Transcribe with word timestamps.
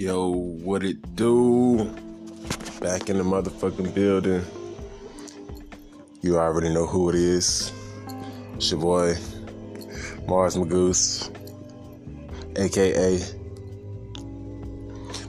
Yo, 0.00 0.28
what 0.30 0.82
it 0.82 1.14
do? 1.14 1.76
Back 2.80 3.10
in 3.10 3.18
the 3.18 3.22
motherfucking 3.22 3.94
building. 3.94 4.42
You 6.22 6.38
already 6.38 6.72
know 6.72 6.86
who 6.86 7.10
it 7.10 7.16
is. 7.16 7.70
It's 8.54 8.70
your 8.70 8.80
boy, 8.80 9.16
Mars 10.26 10.56
Magoose, 10.56 11.28
aka 12.56 13.18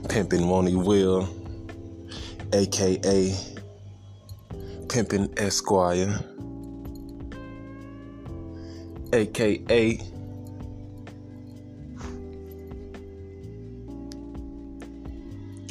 Pimpin' 0.08 0.48
Won't 0.48 0.74
Will, 0.86 1.28
aka 2.54 3.36
Pimpin' 4.86 5.38
Esquire, 5.38 6.18
aka 9.12 10.11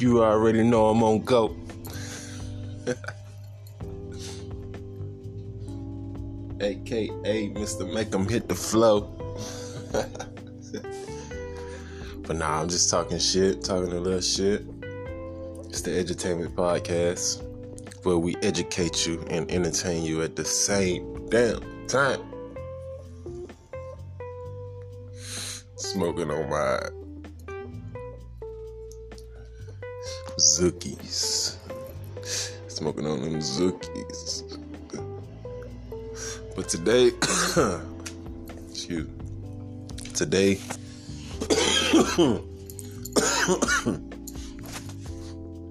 You 0.02 0.24
already 0.24 0.64
know 0.64 0.88
I'm 0.88 1.00
on 1.04 1.20
go. 1.20 1.54
AKA 6.60 7.50
Mr. 7.50 7.94
Make 7.94 8.12
'em 8.12 8.28
hit 8.28 8.48
the 8.48 8.56
flow. 8.56 9.02
but 12.26 12.34
nah, 12.34 12.60
I'm 12.60 12.68
just 12.68 12.90
talking 12.90 13.20
shit, 13.20 13.62
talking 13.62 13.92
a 13.92 14.00
little 14.00 14.20
shit. 14.20 14.64
It's 15.68 15.82
the 15.82 15.92
Edutainment 15.92 16.56
Podcast 16.56 17.40
where 18.04 18.18
we 18.18 18.34
educate 18.42 19.06
you 19.06 19.24
and 19.30 19.48
entertain 19.52 20.02
you 20.02 20.22
at 20.22 20.34
the 20.34 20.44
same 20.44 21.28
damn 21.28 21.62
time. 21.86 22.18
Smoking 25.76 26.32
on 26.32 26.50
my 26.50 26.88
Zookies. 30.42 31.54
Smoking 32.66 33.06
on 33.06 33.22
them 33.22 33.38
Zookies. 33.38 34.42
But 36.56 36.68
today, 36.68 37.08
excuse 38.68 39.06
today, 40.14 40.52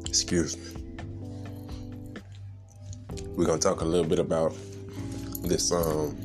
excuse 0.07 0.55
me, 0.55 0.63
we're 3.35 3.45
gonna 3.45 3.59
talk 3.59 3.81
a 3.81 3.85
little 3.85 4.07
bit 4.07 4.19
about 4.19 4.55
this 5.43 5.73
um 5.73 6.15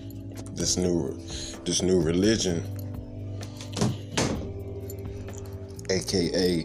this 0.55 0.77
new 0.77 1.19
this 1.65 1.83
new 1.83 2.01
religion, 2.01 2.63
aka 5.91 6.65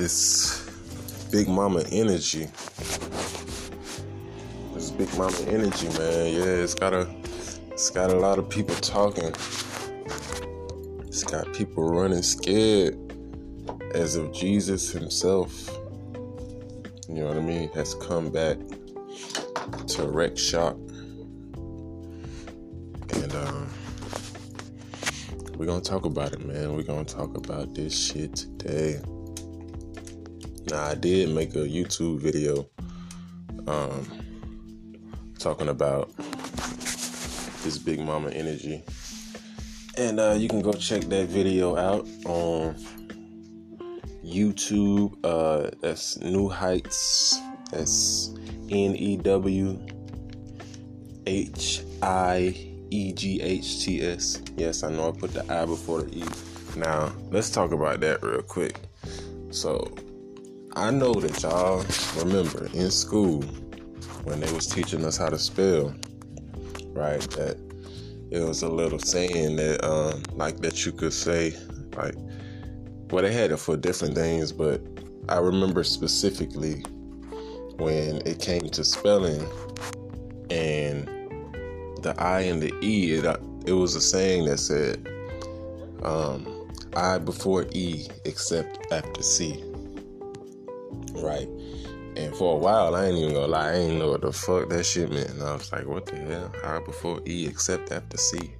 this 0.00 1.28
big 1.30 1.46
mama 1.46 1.84
energy. 1.92 2.48
This 4.72 4.90
big 4.90 5.14
mama 5.18 5.36
energy, 5.46 5.88
man. 5.88 6.32
Yeah, 6.32 6.62
it's 6.64 6.72
got 6.72 6.94
a 6.94 7.06
it's 7.70 7.90
got 7.90 8.08
a 8.08 8.14
lot 8.14 8.38
of 8.38 8.48
people 8.48 8.74
talking. 8.76 9.30
It's 11.06 11.22
got 11.22 11.52
people 11.52 11.84
running 11.84 12.22
scared 12.22 12.96
as 13.94 14.16
if 14.16 14.32
Jesus 14.32 14.90
himself, 14.90 15.68
you 17.06 17.16
know 17.16 17.26
what 17.26 17.36
I 17.36 17.40
mean, 17.40 17.68
has 17.74 17.94
come 17.96 18.30
back 18.30 18.56
to 19.88 20.08
wreck 20.08 20.38
shop. 20.38 20.78
And 23.12 23.34
um 23.34 23.68
we're 25.58 25.66
gonna 25.66 25.82
talk 25.82 26.06
about 26.06 26.32
it, 26.32 26.42
man. 26.42 26.74
We're 26.74 26.84
gonna 26.84 27.04
talk 27.04 27.36
about 27.36 27.74
this 27.74 27.94
shit 27.94 28.34
today. 28.34 29.02
Now 30.70 30.84
I 30.84 30.94
did 30.94 31.30
make 31.34 31.56
a 31.56 31.66
YouTube 31.66 32.20
video 32.20 32.64
um, 33.66 34.06
talking 35.36 35.68
about 35.68 36.16
this 37.64 37.76
Big 37.76 37.98
Mama 37.98 38.30
energy. 38.30 38.84
And 39.96 40.20
uh, 40.20 40.36
you 40.38 40.48
can 40.48 40.62
go 40.62 40.72
check 40.72 41.02
that 41.02 41.26
video 41.26 41.76
out 41.76 42.06
on 42.24 42.76
YouTube. 44.24 45.16
Uh, 45.24 45.70
that's 45.80 46.18
New 46.20 46.48
Heights. 46.48 47.36
That's 47.72 48.32
N 48.70 48.94
E 48.94 49.16
W 49.16 49.76
H 51.26 51.82
I 52.00 52.54
E 52.90 53.12
G 53.12 53.42
H 53.42 53.84
T 53.84 54.02
S. 54.02 54.40
Yes, 54.56 54.84
I 54.84 54.90
know 54.90 55.08
I 55.08 55.18
put 55.18 55.32
the 55.32 55.52
I 55.52 55.66
before 55.66 56.02
the 56.02 56.18
E. 56.18 56.24
Now, 56.76 57.12
let's 57.32 57.50
talk 57.50 57.72
about 57.72 57.98
that 58.00 58.22
real 58.22 58.42
quick. 58.42 58.78
So, 59.50 59.92
I 60.76 60.92
know 60.92 61.14
that 61.14 61.42
y'all 61.42 61.84
remember 62.22 62.68
in 62.72 62.92
school 62.92 63.42
when 64.22 64.38
they 64.38 64.52
was 64.52 64.68
teaching 64.68 65.04
us 65.04 65.16
how 65.16 65.28
to 65.28 65.38
spell, 65.38 65.92
right? 66.92 67.20
That 67.32 67.56
it 68.30 68.38
was 68.38 68.62
a 68.62 68.68
little 68.68 69.00
saying 69.00 69.56
that, 69.56 69.84
um, 69.84 70.22
like 70.36 70.58
that 70.58 70.86
you 70.86 70.92
could 70.92 71.12
say, 71.12 71.56
like, 71.96 72.14
well, 73.10 73.22
they 73.22 73.32
had 73.32 73.50
it 73.50 73.56
for 73.56 73.76
different 73.76 74.14
things, 74.14 74.52
but 74.52 74.80
I 75.28 75.38
remember 75.38 75.82
specifically 75.82 76.82
when 77.78 78.22
it 78.24 78.38
came 78.40 78.70
to 78.70 78.84
spelling 78.84 79.44
and 80.50 81.08
the 82.02 82.14
I 82.16 82.42
and 82.42 82.62
the 82.62 82.72
E, 82.80 83.14
it, 83.14 83.24
it 83.66 83.72
was 83.72 83.96
a 83.96 84.00
saying 84.00 84.44
that 84.44 84.58
said, 84.58 85.08
um, 86.04 86.68
I 86.94 87.18
before 87.18 87.66
E 87.72 88.06
except 88.24 88.92
after 88.92 89.22
C 89.22 89.64
right? 91.16 91.48
And 92.16 92.34
for 92.34 92.54
a 92.54 92.58
while, 92.58 92.94
I 92.94 93.06
ain't 93.06 93.18
even 93.18 93.34
gonna 93.34 93.46
lie, 93.46 93.70
I 93.70 93.74
ain't 93.74 93.98
know 93.98 94.10
what 94.10 94.22
the 94.22 94.32
fuck 94.32 94.68
that 94.68 94.84
shit 94.84 95.10
meant. 95.10 95.30
And 95.30 95.42
I 95.42 95.54
was 95.54 95.70
like, 95.72 95.86
what 95.86 96.06
the 96.06 96.16
hell? 96.16 96.52
I 96.64 96.80
before 96.80 97.20
E 97.26 97.46
except 97.46 97.92
after 97.92 98.16
C. 98.16 98.54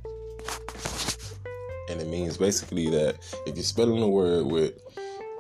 And 1.89 2.01
it 2.01 2.07
means 2.07 2.37
basically 2.37 2.89
that 2.91 3.17
if 3.47 3.57
you're 3.57 3.65
spelling 3.65 4.03
a 4.03 4.09
word 4.09 4.47
with 4.47 4.75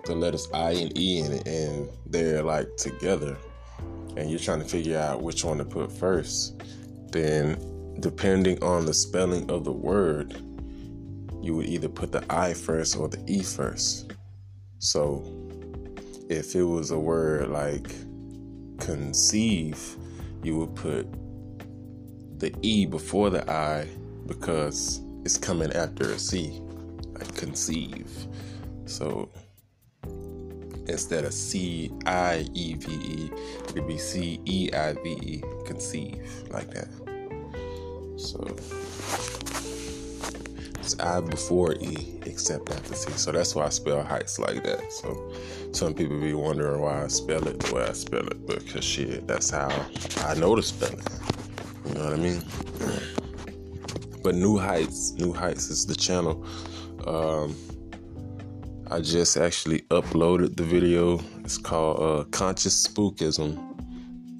the 0.04 0.14
letters 0.14 0.48
I 0.52 0.72
and 0.72 0.96
E 0.98 1.20
in 1.20 1.32
it 1.32 1.46
and 1.46 1.88
they're 2.06 2.42
like 2.42 2.76
together, 2.76 3.36
and 4.16 4.28
you're 4.28 4.40
trying 4.40 4.60
to 4.60 4.66
figure 4.66 4.98
out 4.98 5.22
which 5.22 5.44
one 5.44 5.58
to 5.58 5.64
put 5.64 5.92
first, 5.92 6.60
then 7.12 7.56
depending 8.00 8.62
on 8.62 8.86
the 8.86 8.94
spelling 8.94 9.48
of 9.50 9.64
the 9.64 9.72
word, 9.72 10.34
you 11.40 11.54
would 11.54 11.66
either 11.66 11.88
put 11.88 12.12
the 12.12 12.24
I 12.28 12.54
first 12.54 12.96
or 12.96 13.08
the 13.08 13.22
E 13.28 13.42
first. 13.42 14.12
So 14.78 15.22
if 16.30 16.54
it 16.54 16.62
was 16.62 16.92
a 16.92 16.98
word 16.98 17.48
like 17.48 17.90
conceive, 18.78 19.96
you 20.44 20.56
would 20.58 20.76
put 20.76 21.06
the 22.38 22.54
E 22.62 22.86
before 22.86 23.30
the 23.30 23.50
I 23.50 23.86
because 24.26 25.02
it's 25.24 25.36
coming 25.36 25.72
after 25.72 26.04
a 26.04 26.18
C, 26.18 26.62
like 27.14 27.34
conceive. 27.34 28.08
So 28.86 29.28
instead 30.86 31.24
of 31.24 31.34
C 31.34 31.90
I 32.06 32.46
E 32.54 32.74
V 32.74 32.92
E, 32.92 33.30
it'd 33.68 33.88
be 33.88 33.98
C 33.98 34.40
E 34.46 34.70
I 34.72 34.92
V 34.92 35.10
E, 35.10 35.42
conceive, 35.66 36.24
like 36.50 36.70
that. 36.70 36.88
So 38.16 38.38
it's 40.92 41.00
I 41.00 41.20
before 41.20 41.74
E, 41.74 42.18
except 42.26 42.70
after 42.70 42.94
C. 42.94 43.10
So 43.12 43.32
that's 43.32 43.54
why 43.54 43.66
I 43.66 43.68
spell 43.68 44.02
heights 44.02 44.38
like 44.38 44.62
that. 44.64 44.92
So 44.92 45.32
some 45.72 45.94
people 45.94 46.20
be 46.20 46.34
wondering 46.34 46.80
why 46.80 47.04
I 47.04 47.08
spell 47.08 47.46
it 47.46 47.60
the 47.60 47.74
way 47.74 47.84
I 47.84 47.92
spell 47.92 48.26
it, 48.26 48.46
but 48.46 48.64
because 48.64 48.84
shit, 48.84 49.26
that's 49.26 49.50
how 49.50 49.68
I 50.24 50.34
know 50.34 50.54
to 50.54 50.62
spell 50.62 50.92
it. 50.92 51.08
You 51.86 51.94
know 51.94 52.04
what 52.04 52.12
I 52.12 52.16
mean? 52.16 52.42
But 54.22 54.34
New 54.34 54.58
Heights, 54.58 55.12
New 55.12 55.32
Heights 55.32 55.70
is 55.70 55.86
the 55.86 55.94
channel. 55.94 56.44
Um, 57.06 57.56
I 58.90 59.00
just 59.00 59.36
actually 59.36 59.82
uploaded 59.90 60.56
the 60.56 60.64
video. 60.64 61.20
It's 61.44 61.56
called 61.56 62.02
uh, 62.02 62.24
Conscious 62.30 62.86
Spookism 62.86 63.56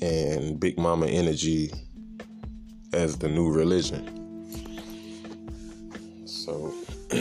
and 0.02 0.58
Big 0.58 0.78
Mama 0.78 1.06
Energy 1.06 1.70
as 2.92 3.16
the 3.18 3.28
new 3.28 3.50
religion. 3.50 4.19
So, 6.50 6.74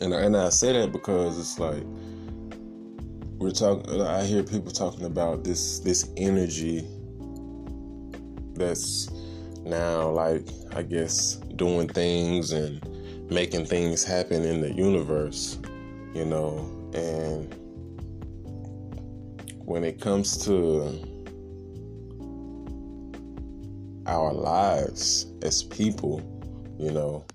and 0.00 0.14
and 0.14 0.34
I 0.34 0.48
say 0.48 0.72
that 0.72 0.92
because 0.92 1.38
it's 1.38 1.58
like 1.58 1.82
we're 3.36 3.50
talking. 3.50 4.00
I 4.00 4.24
hear 4.24 4.42
people 4.42 4.72
talking 4.72 5.04
about 5.04 5.44
this 5.44 5.80
this 5.80 6.08
energy 6.16 6.86
that's 8.54 9.10
now 9.60 10.08
like 10.08 10.48
I 10.72 10.84
guess 10.84 11.34
doing 11.56 11.86
things 11.86 12.52
and 12.52 12.80
making 13.30 13.66
things 13.66 14.04
happen 14.04 14.42
in 14.42 14.62
the 14.62 14.72
universe, 14.72 15.58
you 16.14 16.24
know, 16.24 16.60
and 16.94 17.54
when 19.66 19.84
it 19.84 20.00
comes 20.00 20.38
to 20.46 20.98
our 24.06 24.32
lives 24.32 25.26
as 25.42 25.62
people, 25.62 26.22
you 26.78 26.90
know, 26.90 27.26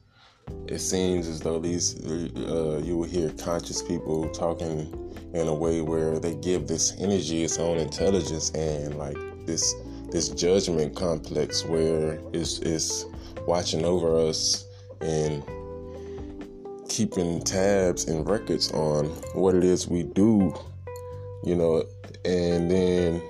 it 0.68 0.80
seems 0.80 1.28
as 1.28 1.40
though 1.40 1.60
these 1.60 2.00
uh, 2.06 2.81
you 2.84 2.98
will 2.98 3.07
hear 3.07 3.31
conscious 3.31 3.81
people 3.81 4.30
talking 4.30 4.94
in 5.34 5.48
a 5.48 5.54
way 5.54 5.81
where 5.81 6.19
they 6.19 6.36
give 6.36 6.68
this 6.68 6.94
energy 7.00 7.44
its 7.44 7.57
own 7.57 7.78
intelligence 7.78 8.51
and 8.51 8.96
like 8.96 9.18
this 9.46 9.75
this 10.12 10.30
judgment 10.30 10.96
complex 10.96 11.63
where 11.66 12.19
it's, 12.34 12.60
it's 12.60 13.06
watching 13.48 13.86
over 13.86 14.18
us 14.18 14.66
and 15.01 15.44
keeping 16.90 17.42
tabs 17.42 18.06
and 18.06 18.28
records 18.28 18.72
on 18.72 19.06
what 19.34 19.56
it 19.56 19.63
is 19.63 19.88
we 19.88 20.04
do, 20.04 20.54
you 21.44 21.56
know, 21.56 21.84
and 22.25 22.69
then 22.69 23.22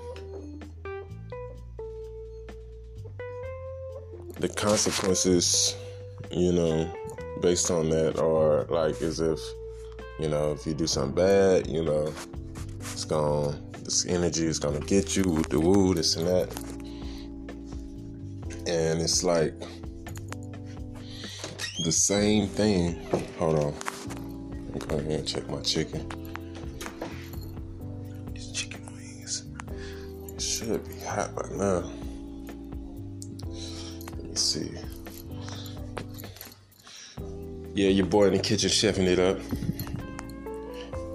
the 4.39 4.47
consequences, 4.47 5.75
you 6.31 6.53
know, 6.53 6.91
based 7.41 7.71
on 7.71 7.89
that 7.89 8.19
or 8.19 8.65
like 8.69 9.01
as 9.01 9.19
if, 9.19 9.39
you 10.19 10.27
know, 10.27 10.51
if 10.51 10.65
you 10.65 10.73
do 10.73 10.87
something 10.87 11.15
bad, 11.15 11.67
you 11.67 11.83
know, 11.83 12.13
it's 12.79 13.05
gonna 13.05 13.57
this 13.83 14.05
energy 14.05 14.45
is 14.45 14.59
gonna 14.59 14.79
get 14.81 15.15
you 15.17 15.23
with 15.23 15.49
the 15.49 15.59
woo, 15.59 15.93
this 15.95 16.15
and 16.15 16.27
that. 16.27 16.53
And 18.67 19.01
it's 19.01 19.23
like 19.23 19.53
the 21.83 21.91
same 21.91 22.47
thing. 22.47 22.99
Hold 23.39 23.57
on. 23.59 23.73
I'm 24.73 24.79
going 24.79 25.05
here 25.05 25.17
and 25.19 25.27
check 25.27 25.49
my 25.49 25.61
chicken. 25.61 26.07
These 28.33 28.51
chicken 28.51 28.85
wings 28.93 29.45
should 30.37 30.87
be 30.87 30.99
hot 30.99 31.33
by 31.33 31.49
now. 31.55 31.89
Let 33.47 34.23
me 34.23 34.35
see. 34.35 34.69
Yeah, 37.79 37.91
your 37.91 38.07
boy 38.07 38.25
in 38.25 38.33
the 38.33 38.39
kitchen 38.39 38.69
chefing 38.69 39.07
it 39.07 39.19
up. 39.19 39.39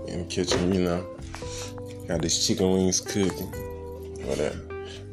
In 0.08 0.20
the 0.20 0.24
kitchen, 0.24 0.72
you 0.72 0.80
know. 0.80 1.06
Got 2.08 2.22
these 2.22 2.46
chicken 2.46 2.72
wings 2.72 3.02
cooking. 3.02 3.52
Whatever. 4.24 4.58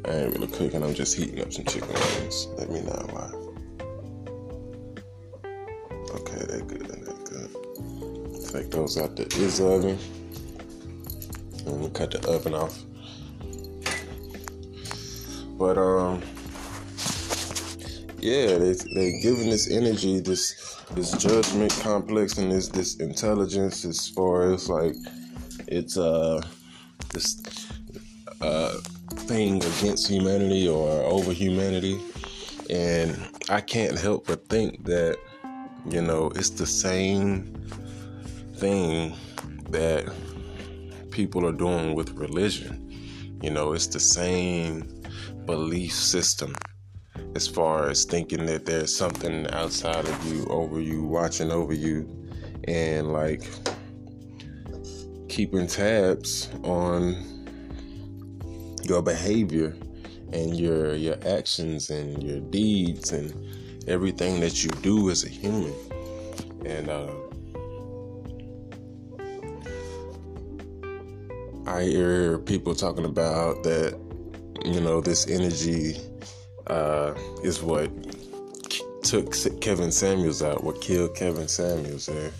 I 0.06 0.12
ain't 0.12 0.32
really 0.32 0.46
cooking, 0.46 0.82
I'm 0.82 0.94
just 0.94 1.14
heating 1.14 1.42
up 1.42 1.52
some 1.52 1.66
chicken 1.66 1.90
wings. 1.90 2.48
Let 2.56 2.70
me 2.70 2.80
know 2.80 3.06
why. 3.10 3.30
Okay, 6.14 6.40
they 6.48 6.62
good, 6.62 6.86
they 6.86 7.12
good. 7.28 7.50
Take 8.50 8.70
those 8.70 8.96
out 8.96 9.14
the 9.14 9.26
is 9.36 9.60
oven. 9.60 9.98
And 11.66 11.82
we 11.82 11.90
cut 11.90 12.12
the 12.12 12.26
oven 12.30 12.54
off. 12.54 12.82
But 15.58 15.76
um 15.76 16.22
yeah, 18.20 18.56
they 18.56 18.72
they 18.94 19.20
giving 19.20 19.50
this 19.50 19.70
energy, 19.70 20.20
this 20.20 20.71
this 20.94 21.12
judgment 21.12 21.72
complex 21.80 22.36
and 22.36 22.52
this 22.52 22.68
this 22.68 22.96
intelligence 22.96 23.84
as 23.84 24.08
far 24.08 24.52
as 24.52 24.68
like 24.68 24.94
it's 25.66 25.96
uh 25.96 26.42
this 27.12 27.42
uh 28.42 28.76
thing 29.26 29.56
against 29.56 30.08
humanity 30.08 30.68
or 30.68 30.88
over 31.04 31.32
humanity. 31.32 31.98
And 32.68 33.16
I 33.48 33.60
can't 33.60 33.98
help 33.98 34.26
but 34.26 34.48
think 34.48 34.84
that 34.84 35.18
you 35.88 36.00
know, 36.02 36.30
it's 36.36 36.50
the 36.50 36.66
same 36.66 37.54
thing 38.56 39.14
that 39.70 40.12
people 41.10 41.46
are 41.46 41.52
doing 41.52 41.94
with 41.94 42.10
religion. 42.10 42.88
You 43.42 43.50
know, 43.50 43.72
it's 43.72 43.86
the 43.86 44.00
same 44.00 45.02
belief 45.46 45.92
system 45.92 46.54
as 47.34 47.46
far 47.46 47.88
as 47.88 48.04
thinking 48.04 48.46
that 48.46 48.66
there's 48.66 48.94
something 48.94 49.46
outside 49.50 50.06
of 50.06 50.26
you, 50.26 50.44
over 50.46 50.80
you, 50.80 51.02
watching 51.02 51.50
over 51.50 51.72
you, 51.72 52.08
and 52.64 53.12
like 53.12 53.48
keeping 55.28 55.66
tabs 55.66 56.50
on 56.62 57.16
your 58.82 59.00
behavior 59.00 59.74
and 60.32 60.58
your 60.58 60.94
your 60.94 61.16
actions 61.26 61.90
and 61.90 62.22
your 62.22 62.40
deeds 62.40 63.12
and 63.12 63.32
everything 63.88 64.40
that 64.40 64.62
you 64.62 64.70
do 64.82 65.10
as 65.10 65.24
a 65.24 65.28
human. 65.28 65.74
And 66.66 66.88
uh, 66.90 67.10
I 71.66 71.84
hear 71.84 72.38
people 72.38 72.74
talking 72.74 73.04
about 73.04 73.62
that, 73.62 73.98
you 74.64 74.80
know, 74.80 75.00
this 75.00 75.26
energy 75.28 75.96
uh, 76.66 77.14
is 77.42 77.62
what 77.62 77.90
took 79.02 79.34
Kevin 79.60 79.90
Samuels 79.90 80.42
out, 80.42 80.64
what 80.64 80.80
killed 80.80 81.14
Kevin 81.14 81.48
Samuels. 81.48 82.08
And 82.08 82.32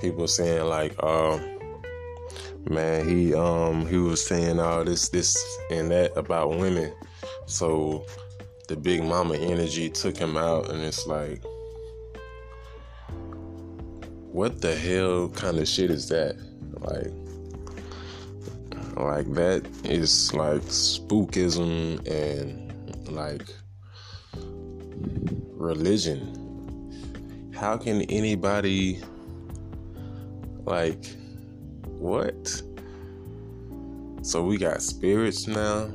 people 0.00 0.28
saying 0.28 0.64
like, 0.64 1.00
um, 1.02 1.40
man, 2.68 3.08
he 3.08 3.34
um 3.34 3.86
he 3.86 3.96
was 3.96 4.24
saying 4.24 4.60
all 4.60 4.84
this, 4.84 5.08
this 5.08 5.36
and 5.70 5.90
that 5.90 6.16
about 6.16 6.50
women. 6.50 6.92
So 7.46 8.06
the 8.68 8.76
big 8.76 9.02
mama 9.02 9.34
energy 9.34 9.90
took 9.90 10.16
him 10.16 10.36
out, 10.36 10.70
and 10.70 10.80
it's 10.82 11.06
like, 11.06 11.42
what 14.32 14.60
the 14.60 14.74
hell 14.76 15.28
kind 15.30 15.58
of 15.58 15.66
shit 15.66 15.90
is 15.90 16.08
that? 16.10 16.36
Like, 16.80 17.12
like 18.96 19.34
that 19.34 19.66
is 19.84 20.32
like 20.34 20.62
spookism 20.62 22.06
and 22.08 23.08
like 23.08 23.42
religion. 25.60 27.52
How 27.54 27.76
can 27.76 28.02
anybody 28.02 29.00
like 30.64 31.04
what? 31.84 32.62
So 34.22 34.42
we 34.42 34.58
got 34.58 34.82
spirits 34.82 35.46
now 35.46 35.90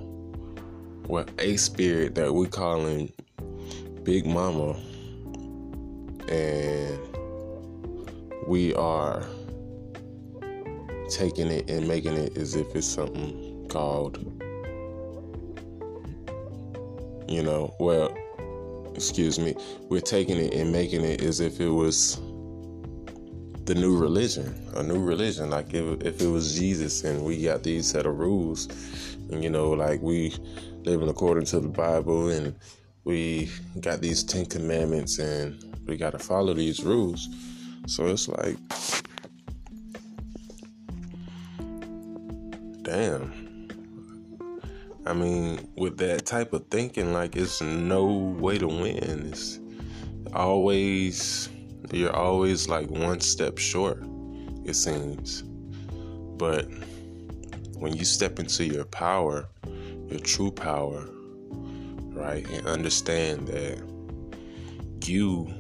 well, 1.08 1.26
a 1.38 1.56
spirit 1.58 2.16
that 2.16 2.34
we 2.34 2.48
calling 2.48 3.12
Big 4.04 4.26
Mama, 4.26 4.76
and 6.28 7.00
we 8.48 8.74
are 8.74 9.24
taking 11.10 11.48
it 11.48 11.70
and 11.70 11.88
making 11.88 12.14
it 12.14 12.36
as 12.38 12.56
if 12.56 12.76
it's 12.76 12.88
something 12.88 13.68
called, 13.70 14.18
you 17.28 17.44
know, 17.44 17.76
well, 17.80 18.16
excuse 18.96 19.38
me, 19.38 19.56
we're 19.90 20.02
taking 20.02 20.38
it 20.38 20.54
and 20.54 20.72
making 20.72 21.04
it 21.04 21.22
as 21.22 21.40
if 21.40 21.60
it 21.60 21.70
was 21.70 22.16
the 23.66 23.76
new 23.76 23.98
religion, 23.98 24.56
a 24.76 24.84
new 24.84 25.04
religion. 25.04 25.50
Like 25.50 25.74
if, 25.74 26.02
if 26.02 26.22
it 26.22 26.28
was 26.28 26.56
Jesus 26.56 27.04
and 27.04 27.24
we 27.24 27.44
got 27.44 27.64
these 27.64 27.88
set 27.88 28.06
of 28.06 28.18
rules, 28.18 28.68
and 29.32 29.44
you 29.44 29.50
know, 29.50 29.72
like 29.72 30.02
we 30.02 30.34
living 30.84 31.10
according 31.10 31.46
to 31.46 31.60
the 31.60 31.68
Bible 31.68 32.30
and 32.30 32.56
we 33.04 33.50
got 33.80 34.02
these 34.02 34.24
Ten 34.24 34.46
Commandments 34.46 35.20
and 35.20 35.64
we 35.86 35.98
got 35.98 36.12
to 36.12 36.20
follow 36.20 36.54
these 36.54 36.84
rules. 36.84 37.28
So 37.88 38.08
it's 38.08 38.28
like, 38.28 38.58
damn. 42.84 43.46
I 45.06 45.14
mean, 45.14 45.65
with 45.96 46.10
that 46.10 46.26
type 46.26 46.54
of 46.54 46.68
thinking, 46.68 47.14
like 47.14 47.36
it's 47.36 47.62
no 47.62 48.06
way 48.06 48.58
to 48.58 48.68
win. 48.68 49.30
It's 49.32 49.60
always, 50.34 51.50
you're 51.92 52.16
always 52.16 52.68
like 52.68 52.90
one 52.90 53.22
step 53.22 53.58
short, 53.58 54.04
it 54.66 54.76
seems. 54.76 55.44
But 56.38 56.68
when 57.78 57.96
you 57.96 58.04
step 58.04 58.40
into 58.40 58.66
your 58.66 58.86
power, 58.86 59.48
your 60.10 60.20
true 60.20 60.52
power, 60.52 61.08
right? 62.14 62.46
And 62.50 62.68
understand 62.68 63.48
that 63.48 63.82
you 65.06 65.54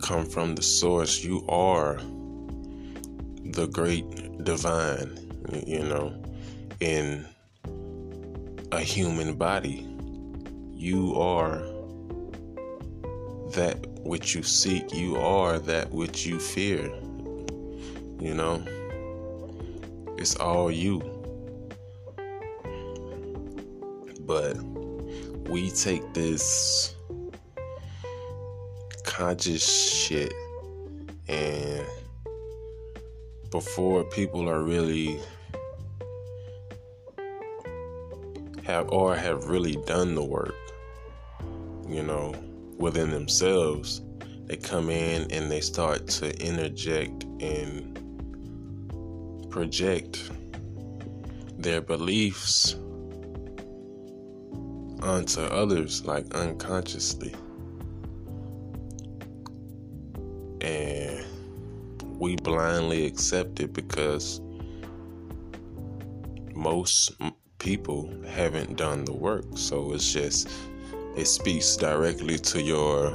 come 0.00 0.24
from 0.24 0.54
the 0.54 0.62
source. 0.62 1.22
You 1.22 1.44
are 1.48 1.96
the 3.44 3.68
great 3.70 4.44
divine, 4.44 5.18
you 5.66 5.80
know, 5.80 6.22
in 6.80 7.26
a 8.76 8.80
human 8.80 9.34
body. 9.34 9.86
You 10.74 11.14
are 11.16 11.58
that 13.54 13.78
which 14.00 14.34
you 14.34 14.42
seek. 14.42 14.94
You 14.94 15.16
are 15.16 15.58
that 15.58 15.90
which 15.90 16.26
you 16.26 16.38
fear. 16.38 16.84
You 18.20 18.34
know, 18.34 18.62
it's 20.18 20.36
all 20.36 20.70
you. 20.70 21.16
but 24.26 24.56
we 25.48 25.70
take 25.70 26.12
this 26.12 26.94
conscious 29.04 29.64
shit 29.64 30.34
and 31.28 31.86
before 33.52 34.02
people 34.04 34.48
are 34.48 34.62
really 34.62 35.20
have 38.66 38.88
or 38.90 39.14
have 39.14 39.44
really 39.46 39.76
done 39.86 40.14
the 40.14 40.24
work 40.24 40.54
you 41.88 42.02
know 42.02 42.34
within 42.78 43.10
themselves 43.10 44.02
they 44.46 44.56
come 44.56 44.90
in 44.90 45.30
and 45.32 45.50
they 45.50 45.60
start 45.60 46.06
to 46.06 46.30
interject 46.44 47.24
and 47.40 47.98
project 49.50 50.30
their 51.58 51.80
beliefs 51.80 52.76
onto 55.02 55.40
others 55.40 56.04
like 56.04 56.34
unconsciously. 56.34 57.34
And 60.60 61.24
we 62.18 62.36
blindly 62.36 63.06
accept 63.06 63.60
it 63.60 63.72
because 63.72 64.40
most 66.54 67.12
people 67.58 68.12
haven't 68.26 68.76
done 68.76 69.04
the 69.04 69.12
work. 69.12 69.44
So 69.54 69.92
it's 69.92 70.12
just, 70.12 70.48
it 71.16 71.26
speaks 71.26 71.76
directly 71.76 72.38
to 72.38 72.62
your 72.62 73.10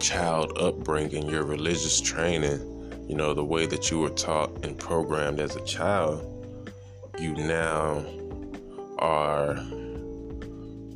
child 0.00 0.58
upbringing, 0.58 1.28
your 1.28 1.44
religious 1.44 2.00
training, 2.00 3.06
you 3.08 3.14
know, 3.14 3.34
the 3.34 3.44
way 3.44 3.66
that 3.66 3.90
you 3.90 4.00
were 4.00 4.10
taught 4.10 4.64
and 4.64 4.78
programmed 4.78 5.40
as 5.40 5.56
a 5.56 5.64
child. 5.64 6.28
You 7.18 7.34
now 7.34 8.04
are 8.98 9.54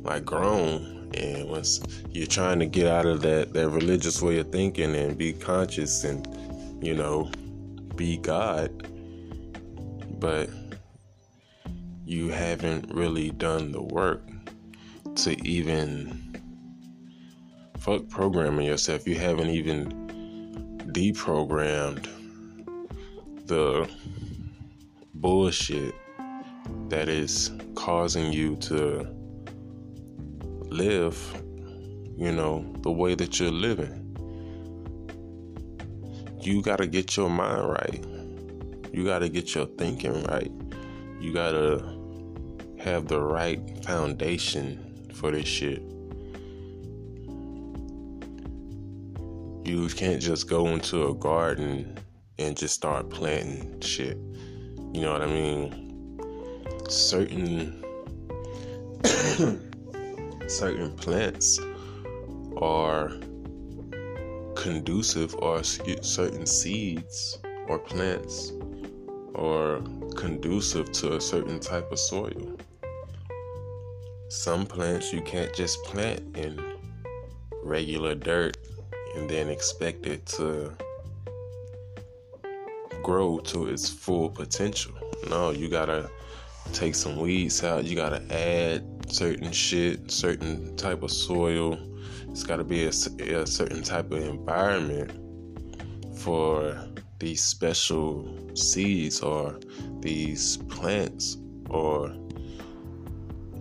like 0.03 0.23
grown 0.23 1.09
and 1.13 1.49
once 1.49 1.81
you're 2.11 2.27
trying 2.27 2.59
to 2.59 2.65
get 2.65 2.87
out 2.87 3.05
of 3.05 3.21
that 3.21 3.53
that 3.53 3.69
religious 3.69 4.21
way 4.21 4.39
of 4.39 4.49
thinking 4.51 4.95
and 4.95 5.17
be 5.17 5.33
conscious 5.33 6.03
and 6.03 6.27
you 6.81 6.93
know 6.93 7.29
be 7.95 8.17
god 8.17 8.69
but 10.19 10.49
you 12.07 12.29
haven't 12.29 12.89
really 12.93 13.31
done 13.31 13.71
the 13.71 13.81
work 13.81 14.23
to 15.15 15.31
even 15.45 16.23
fuck 17.77 18.07
programming 18.09 18.65
yourself 18.65 19.07
you 19.07 19.15
haven't 19.15 19.49
even 19.49 19.91
deprogrammed 20.91 22.07
the 23.45 23.89
bullshit 25.15 25.93
that 26.89 27.09
is 27.09 27.51
causing 27.75 28.31
you 28.31 28.55
to 28.57 29.07
live, 30.69 31.43
you 32.17 32.31
know, 32.31 32.65
the 32.81 32.91
way 32.91 33.15
that 33.15 33.39
you're 33.39 33.51
living. 33.51 34.03
You 36.41 36.61
got 36.61 36.77
to 36.77 36.87
get 36.87 37.17
your 37.17 37.29
mind 37.29 37.69
right. 37.69 38.05
You 38.93 39.05
got 39.05 39.19
to 39.19 39.29
get 39.29 39.53
your 39.55 39.65
thinking 39.65 40.23
right. 40.23 40.51
You 41.19 41.33
got 41.33 41.51
to 41.51 41.96
have 42.87 43.07
the 43.07 43.19
right 43.19 43.59
foundation 43.83 45.09
for 45.13 45.31
this 45.31 45.47
shit. 45.47 45.81
You 49.65 49.89
can't 49.89 50.21
just 50.21 50.49
go 50.49 50.67
into 50.67 51.07
a 51.07 51.13
garden 51.13 51.99
and 52.39 52.55
just 52.55 52.75
start 52.75 53.09
planting 53.09 53.81
shit. 53.81 54.17
You 54.93 55.01
know 55.01 55.11
what 55.11 55.21
I 55.21 55.25
mean? 55.25 56.19
Certain 56.87 57.83
certain 60.47 60.95
plants 60.95 61.59
are 62.61 63.11
conducive 64.55 65.35
or 65.35 65.61
certain 65.63 66.45
seeds 66.45 67.37
or 67.67 67.79
plants 67.79 68.53
are 69.35 69.81
conducive 70.15 70.91
to 70.93 71.17
a 71.17 71.21
certain 71.21 71.59
type 71.59 71.91
of 71.91 71.99
soil. 71.99 72.57
Some 74.29 74.65
plants 74.65 75.13
you 75.13 75.21
can't 75.21 75.53
just 75.55 75.81
plant 75.85 76.35
in 76.35 76.61
regular 77.63 78.13
dirt 78.13 78.57
and 79.15 79.29
then 79.29 79.47
expect 79.47 80.05
it 80.05 80.25
to 80.25 80.73
grow 83.01 83.39
to 83.39 83.67
its 83.67 83.89
full 83.89 84.29
potential. 84.29 84.93
No, 85.29 85.51
you 85.51 85.69
gotta 85.69 86.09
take 86.73 86.93
some 86.93 87.15
weeds 87.17 87.63
out. 87.63 87.85
You 87.85 87.95
gotta 87.95 88.21
add 88.29 88.85
certain 89.09 89.53
shit, 89.53 90.11
certain 90.11 90.75
type 90.75 91.03
of 91.03 91.11
soil. 91.11 91.79
It's 92.29 92.43
gotta 92.43 92.65
be 92.65 92.83
a, 92.83 92.89
a 92.89 93.47
certain 93.47 93.81
type 93.81 94.11
of 94.11 94.21
environment 94.23 95.13
for 96.17 96.77
these 97.19 97.41
special 97.41 98.27
seeds 98.55 99.21
or 99.21 99.57
these 100.01 100.57
plants 100.57 101.37
or 101.69 102.13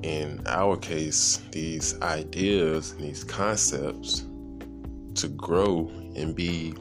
in 0.07 0.41
our 0.47 0.77
case 0.77 1.41
these 1.51 2.01
ideas 2.01 2.95
these 2.95 3.25
concepts 3.25 4.25
to 5.15 5.29
grow 5.29 5.91
and 6.15 6.35
be 6.37 6.75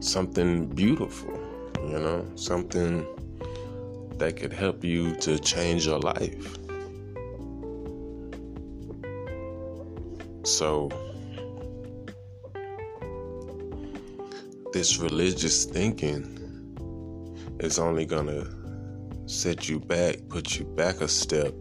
something 0.00 0.66
beautiful 0.66 1.38
you 1.88 1.98
know, 1.98 2.26
something 2.34 3.06
that 4.18 4.36
could 4.36 4.52
help 4.52 4.84
you 4.84 5.14
to 5.16 5.38
change 5.38 5.86
your 5.86 5.98
life. 5.98 6.56
So, 10.44 10.90
this 14.72 14.98
religious 14.98 15.64
thinking 15.64 16.34
is 17.60 17.78
only 17.78 18.04
gonna 18.04 18.44
set 19.28 19.68
you 19.68 19.78
back, 19.78 20.16
put 20.30 20.58
you 20.58 20.64
back 20.64 21.02
a 21.02 21.08
step 21.08 21.52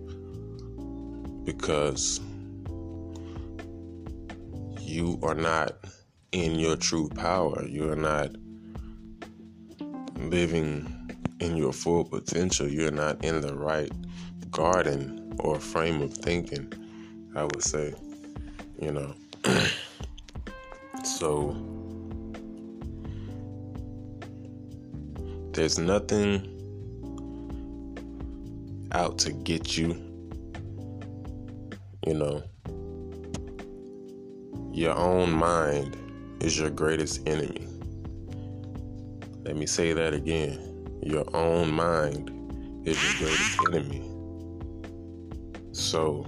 because 1.44 2.22
you 4.80 5.20
are 5.22 5.36
not 5.36 5.74
in 6.32 6.58
your 6.58 6.78
true 6.78 7.10
power. 7.10 7.66
You 7.68 7.92
are 7.92 7.98
not 7.98 8.32
living 10.16 10.94
in 11.42 11.58
your 11.58 11.74
full 11.74 12.06
potential, 12.06 12.68
you're 12.68 12.90
not 12.90 13.24
in 13.24 13.42
the 13.42 13.54
right 13.54 13.92
garden 14.50 15.36
or 15.40 15.60
frame 15.60 16.02
of 16.02 16.14
thinking, 16.14 16.74
I 17.36 17.44
would 17.44 17.62
say, 17.62 17.94
you 18.82 18.92
know. 18.92 19.14
so, 21.04 21.56
there's 25.52 25.78
nothing 25.78 26.57
out 28.92 29.18
to 29.20 29.32
get 29.32 29.78
you, 29.78 29.90
you 32.06 32.14
know. 32.14 32.44
Your 34.72 34.96
own 34.96 35.32
mind 35.32 35.98
is 36.40 36.60
your 36.60 36.70
greatest 36.70 37.28
enemy. 37.28 37.68
Let 39.44 39.56
me 39.56 39.66
say 39.66 39.94
that 39.94 40.14
again. 40.14 41.00
Your 41.02 41.26
own 41.36 41.72
mind 41.72 42.32
is 42.86 43.02
your 43.20 43.30
greatest 43.30 43.60
enemy. 43.68 44.04
So, 45.72 46.28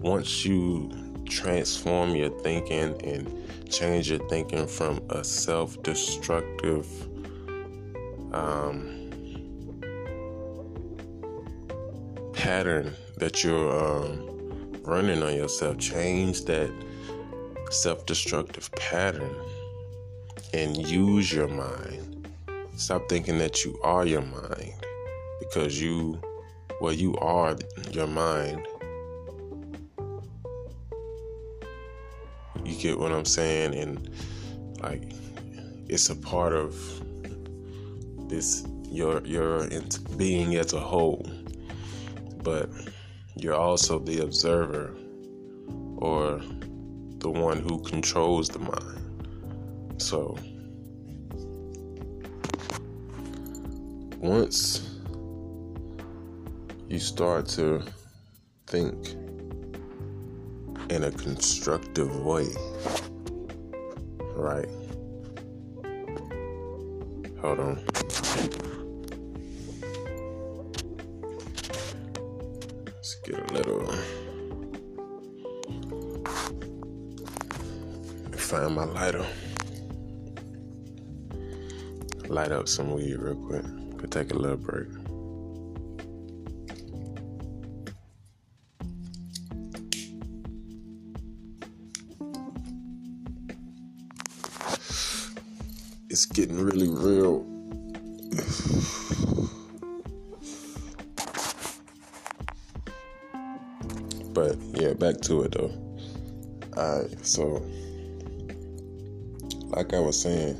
once 0.00 0.44
you 0.44 0.90
transform 1.28 2.14
your 2.14 2.30
thinking 2.40 2.94
and 3.02 3.70
change 3.70 4.10
your 4.10 4.26
thinking 4.28 4.66
from 4.66 5.00
a 5.10 5.24
self 5.24 5.82
destructive, 5.82 6.86
um, 8.32 9.01
pattern 12.52 12.94
that 13.16 13.42
you're 13.42 13.72
um, 13.82 14.70
running 14.82 15.22
on 15.22 15.34
yourself, 15.34 15.78
change 15.78 16.44
that 16.44 16.70
self 17.70 18.04
destructive 18.04 18.70
pattern 18.72 19.34
and 20.52 20.76
use 20.76 21.32
your 21.32 21.48
mind. 21.48 22.28
Stop 22.76 23.08
thinking 23.08 23.38
that 23.38 23.64
you 23.64 23.80
are 23.82 24.04
your 24.04 24.20
mind 24.20 24.74
because 25.40 25.80
you, 25.80 26.20
well, 26.78 26.92
you 26.92 27.16
are 27.16 27.56
your 27.90 28.06
mind. 28.06 28.66
You 32.66 32.74
get 32.78 32.98
what 32.98 33.12
I'm 33.12 33.24
saying? 33.24 33.74
And 33.74 34.10
like, 34.82 35.04
it's 35.88 36.10
a 36.10 36.16
part 36.16 36.52
of 36.52 36.74
this 38.28 38.66
your 38.90 39.24
your 39.24 39.66
being 40.18 40.56
as 40.56 40.74
a 40.74 40.80
whole, 40.80 41.26
you're 43.42 43.54
also 43.54 43.98
the 43.98 44.20
observer 44.20 44.94
or 45.96 46.40
the 47.18 47.28
one 47.28 47.58
who 47.58 47.80
controls 47.82 48.48
the 48.48 48.60
mind. 48.60 50.00
So 50.00 50.38
once 54.18 54.88
you 56.88 57.00
start 57.00 57.46
to 57.48 57.82
think 58.68 59.14
in 60.88 61.04
a 61.04 61.10
constructive 61.10 62.24
way, 62.24 62.46
right? 64.36 64.68
Hold 67.40 67.58
on. 67.58 67.91
Find 78.52 78.74
my 78.74 78.84
lighter. 78.84 79.26
Light 82.28 82.52
up 82.52 82.68
some 82.68 82.92
weed 82.92 83.16
real 83.18 83.34
quick. 83.36 83.64
Could 83.98 84.10
take 84.10 84.32
a 84.32 84.36
little 84.36 84.56
break. 84.56 84.88
It's 96.10 96.26
getting 96.26 96.60
really 96.62 96.88
real. 96.88 97.51
To 105.22 105.42
it 105.42 105.52
though. 105.52 105.72
Alright, 106.76 107.26
so 107.26 107.62
like 109.68 109.94
I 109.94 110.00
was 110.00 110.20
saying, 110.20 110.56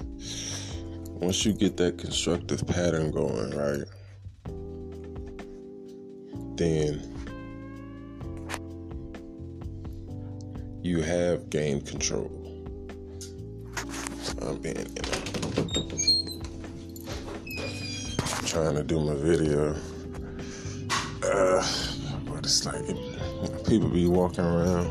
once 1.21 1.45
you 1.45 1.53
get 1.53 1.77
that 1.77 1.99
constructive 1.99 2.67
pattern 2.67 3.11
going, 3.11 3.51
right, 3.51 3.85
then 6.57 7.13
you 10.83 11.03
have 11.03 11.49
gained 11.51 11.87
control. 11.87 12.31
I'm 14.41 14.59
being, 14.61 14.77
you 14.77 14.85
know, 15.41 15.83
trying 18.47 18.75
to 18.75 18.83
do 18.83 18.99
my 18.99 19.15
video. 19.15 19.77
Uh, 21.23 21.65
but 22.27 22.39
it's 22.39 22.67
like 22.67 22.89
people 23.73 23.89
be 23.89 24.07
walking 24.07 24.45
around. 24.45 24.91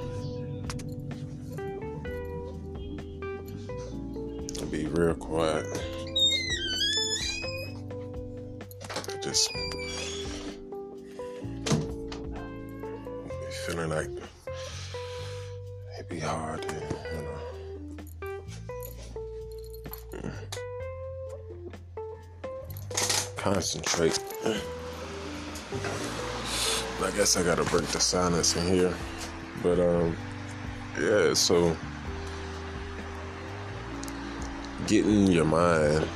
Be 4.71 4.87
real 4.87 5.13
quiet. 5.13 5.67
Just 9.21 9.53
be 9.53 9.59
feeling 13.67 13.89
like 13.91 14.09
it'd 15.93 16.09
be 16.09 16.19
hard 16.19 16.63
to, 16.63 16.75
you 17.13 17.21
know. 20.23 20.31
Concentrate. 23.37 24.17
I 27.03 27.11
guess 27.11 27.37
I 27.37 27.43
gotta 27.43 27.63
break 27.63 27.87
the 27.87 27.99
silence 27.99 28.55
in 28.55 28.67
here. 28.67 28.93
But 29.63 29.79
um 29.79 30.15
yeah, 30.99 31.33
so 31.33 31.75
getting 34.87 35.27
your 35.27 35.45
mind 35.45 36.07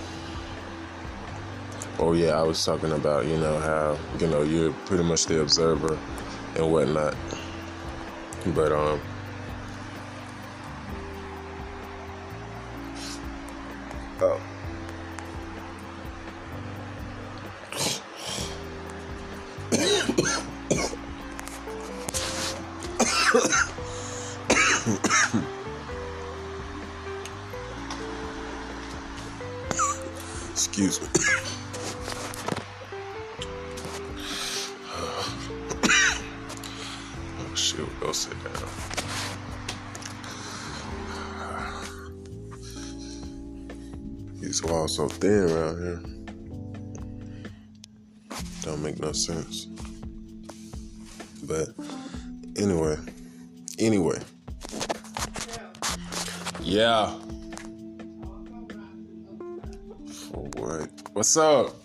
oh 1.99 2.13
yeah, 2.13 2.39
I 2.39 2.43
was 2.43 2.63
talking 2.63 2.91
about, 2.91 3.25
you 3.25 3.37
know, 3.37 3.57
how, 3.59 3.97
you 4.19 4.27
know, 4.27 4.43
you're 4.43 4.73
pretty 4.85 5.03
much 5.03 5.25
the 5.25 5.41
observer 5.41 5.97
and 6.55 6.71
whatnot. 6.71 7.15
But 8.53 8.71
um 8.71 9.01
go 38.05 38.11
sit 38.11 38.37
down. 38.43 38.69
These 44.39 44.63
walls 44.63 44.95
so 44.95 45.07
thin 45.07 45.49
around 45.49 45.81
here. 45.81 46.01
Don't 48.61 48.83
make 48.83 48.99
no 48.99 49.11
sense. 49.11 49.65
But 51.43 51.69
anyway, 52.55 52.97
anyway. 53.79 54.19
Yeah. 56.61 57.09
What? 60.31 60.89
What's 61.13 61.37
up? 61.37 61.84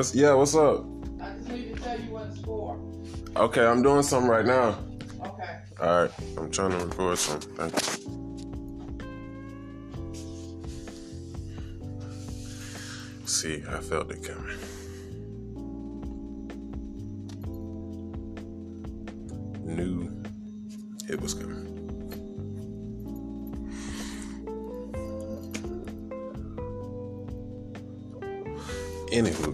What's 0.00 0.14
yeah? 0.14 0.32
What's 0.32 0.54
up? 0.54 0.86
I 1.20 1.32
just 1.32 1.48
need 1.50 1.76
to 1.76 1.82
tell 1.82 2.00
you 2.00 2.10
what 2.10 2.28
it's 2.28 2.40
for. 2.40 2.80
Okay, 3.36 3.66
I'm 3.66 3.82
doing 3.82 4.02
something 4.02 4.30
right 4.30 4.46
now. 4.46 4.78
Okay. 5.26 5.58
All 5.78 6.04
right, 6.04 6.10
I'm 6.38 6.50
trying 6.50 6.70
to 6.70 6.78
record 6.86 7.18
something. 7.18 7.54
Thank 7.54 7.74
you. 7.74 7.80
See, 13.26 13.62
I 13.68 13.80
felt 13.80 14.10
it 14.10 14.24
coming. 14.24 14.56
Anywho, 29.12 29.52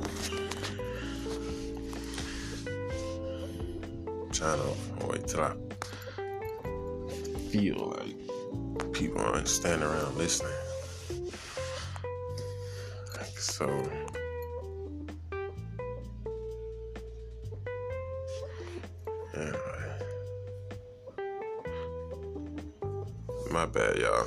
trying 4.33 4.59
to 4.59 5.07
wait 5.07 5.27
till 5.27 5.41
I 5.41 5.55
feel 7.51 7.97
like 7.97 8.93
people 8.93 9.21
aren't 9.21 9.49
standing 9.49 9.89
around 9.89 10.17
listening. 10.19 10.53
Like, 13.17 13.39
so. 13.39 13.67
My 23.51 23.65
bad, 23.65 23.97
y'all. 23.97 24.27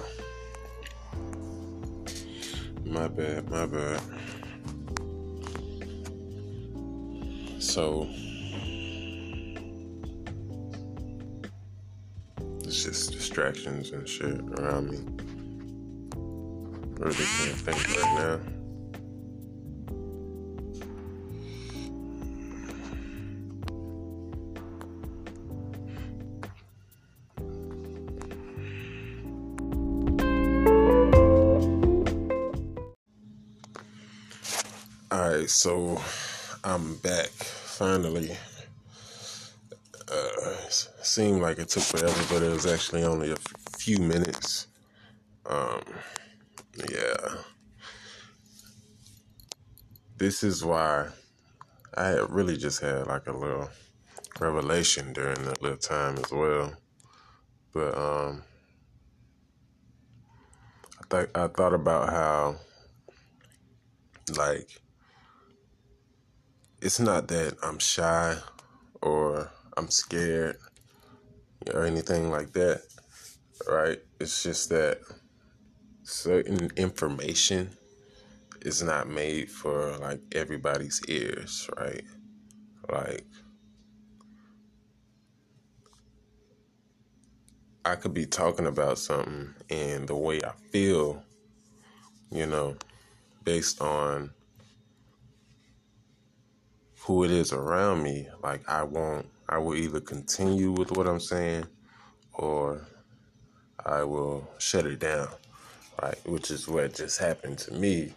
My 2.83 3.07
bad, 3.07 3.47
my 3.51 3.67
bad. 3.67 3.98
So, 7.79 8.09
it's 12.65 12.83
just 12.83 13.13
distractions 13.13 13.91
and 13.91 14.05
shit 14.05 14.41
around 14.59 14.89
me. 14.89 14.97
Really 16.99 17.15
can't 17.15 17.55
think 17.55 17.87
right 17.95 18.15
now. 18.17 18.39
All 35.11 35.31
right, 35.31 35.49
so 35.49 36.01
I'm 36.63 36.95
back 36.97 37.29
finally. 37.29 38.35
Uh, 40.11 40.53
seemed 40.69 41.41
like 41.41 41.57
it 41.57 41.69
took 41.69 41.83
forever, 41.83 42.21
but 42.29 42.43
it 42.43 42.49
was 42.49 42.65
actually 42.65 43.03
only 43.03 43.31
a 43.31 43.37
few 43.77 43.97
minutes. 43.99 44.67
Um, 45.45 45.81
yeah. 46.91 47.35
This 50.17 50.43
is 50.43 50.65
why 50.65 51.07
I 51.95 52.07
had 52.07 52.29
really 52.29 52.57
just 52.57 52.81
had 52.81 53.07
like 53.07 53.27
a 53.27 53.31
little 53.31 53.69
revelation 54.39 55.13
during 55.13 55.41
that 55.45 55.61
little 55.61 55.77
time 55.77 56.17
as 56.17 56.31
well. 56.31 56.73
But 57.73 57.97
um, 57.97 58.43
I 60.99 61.05
think 61.09 61.37
I 61.37 61.47
thought 61.47 61.73
about 61.73 62.09
how 62.09 62.55
like 64.35 64.81
it's 66.81 66.99
not 66.99 67.27
that 67.27 67.55
I'm 67.61 67.79
shy 67.79 68.37
or 69.01 69.51
I'm 69.75 69.89
scared 69.89 70.57
or 71.73 71.85
anything 71.85 72.31
like 72.31 72.53
that, 72.53 72.81
right? 73.67 73.99
It's 74.19 74.43
just 74.43 74.69
that 74.69 74.99
certain 76.03 76.71
information 76.77 77.69
is 78.61 78.81
not 78.81 79.09
made 79.09 79.49
for 79.51 79.97
like 79.97 80.21
everybody's 80.33 81.01
ears, 81.07 81.69
right? 81.77 82.03
Like 82.89 83.25
I 87.83 87.95
could 87.95 88.13
be 88.13 88.25
talking 88.25 88.67
about 88.67 88.99
something 88.99 89.53
and 89.69 90.07
the 90.07 90.15
way 90.15 90.41
I 90.43 90.51
feel, 90.71 91.23
you 92.31 92.45
know, 92.45 92.75
based 93.43 93.81
on 93.81 94.31
who 97.09 97.23
it 97.23 97.31
is 97.31 97.51
around 97.51 98.03
me, 98.03 98.27
like 98.43 98.61
I 98.69 98.83
won't 98.83 99.25
I 99.49 99.57
will 99.57 99.73
either 99.73 99.99
continue 99.99 100.71
with 100.71 100.91
what 100.91 101.07
I'm 101.07 101.19
saying 101.19 101.65
or 102.33 102.85
I 103.83 104.03
will 104.03 104.47
shut 104.59 104.85
it 104.85 104.99
down. 104.99 105.27
Right, 105.99 106.19
which 106.27 106.51
is 106.51 106.67
what 106.67 106.93
just 106.93 107.17
happened 107.17 107.57
to 107.59 107.73
me, 107.73 108.13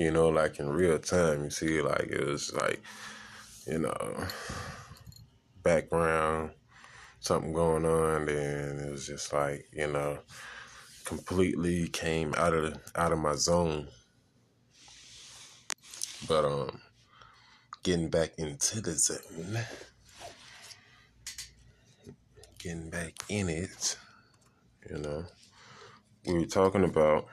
you 0.00 0.10
know, 0.10 0.30
like 0.30 0.58
in 0.58 0.68
real 0.68 0.98
time. 0.98 1.44
You 1.44 1.50
see, 1.50 1.80
like 1.80 2.08
it 2.10 2.26
was 2.26 2.52
like, 2.54 2.82
you 3.68 3.78
know, 3.78 4.26
background, 5.62 6.50
something 7.20 7.52
going 7.52 7.84
on, 7.84 8.28
and 8.28 8.80
it 8.80 8.90
was 8.90 9.06
just 9.06 9.32
like, 9.32 9.64
you 9.72 9.86
know, 9.86 10.18
completely 11.04 11.86
came 11.86 12.34
out 12.36 12.52
of 12.52 12.76
out 12.96 13.12
of 13.12 13.20
my 13.20 13.36
zone. 13.36 13.86
But 16.26 16.44
um, 16.44 16.80
getting 17.84 18.08
back 18.08 18.30
into 18.38 18.80
the 18.80 18.92
zone, 18.92 19.58
getting 22.58 22.88
back 22.88 23.12
in 23.28 23.50
it, 23.50 23.98
you 24.90 24.96
know. 24.96 25.26
We 26.26 26.38
were 26.38 26.46
talking 26.46 26.84
about 26.84 27.26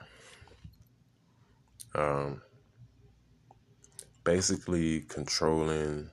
um, 1.94 2.42
basically 4.24 5.00
controlling 5.00 6.10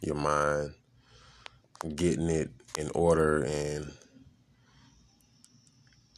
your 0.00 0.16
mind, 0.16 0.74
getting 1.94 2.28
it 2.28 2.50
in 2.76 2.90
order, 2.92 3.44
and 3.44 3.92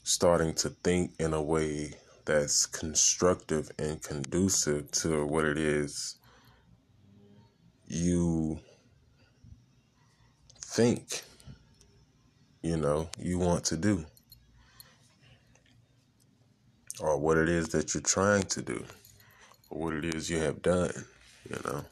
starting 0.04 0.54
to 0.54 0.70
think 0.70 1.12
in 1.18 1.34
a 1.34 1.42
way 1.42 1.92
that's 2.24 2.64
constructive 2.64 3.70
and 3.78 4.02
conducive 4.02 4.90
to 4.92 5.26
what 5.26 5.44
it 5.44 5.58
is 5.58 6.16
you 7.92 8.58
think 10.64 11.22
you 12.62 12.76
know 12.76 13.08
you 13.18 13.38
want 13.38 13.64
to 13.64 13.76
do 13.76 14.06
or 17.00 17.18
what 17.18 17.36
it 17.36 17.48
is 17.48 17.68
that 17.68 17.94
you're 17.94 18.02
trying 18.02 18.44
to 18.44 18.62
do, 18.62 18.84
or 19.70 19.80
what 19.80 19.94
it 19.94 20.14
is 20.14 20.30
you 20.30 20.38
have 20.38 20.62
done, 20.62 20.92
you 21.50 21.58
know. 21.64 21.84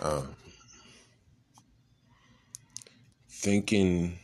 Um, 0.00 0.36
thinking 3.28 4.18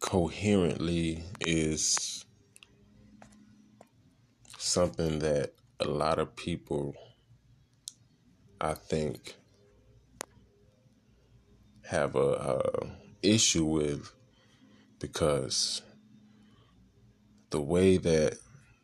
coherently 0.00 1.22
is 1.40 2.24
something 4.56 5.18
that 5.18 5.52
a 5.80 5.84
lot 5.84 6.18
of 6.18 6.34
people, 6.36 6.94
I 8.64 8.74
think, 8.74 9.34
have 11.82 12.14
a, 12.14 12.18
a 12.18 12.86
issue 13.20 13.64
with 13.64 14.12
because 15.00 15.82
the 17.50 17.60
way 17.60 17.96
that 17.96 18.38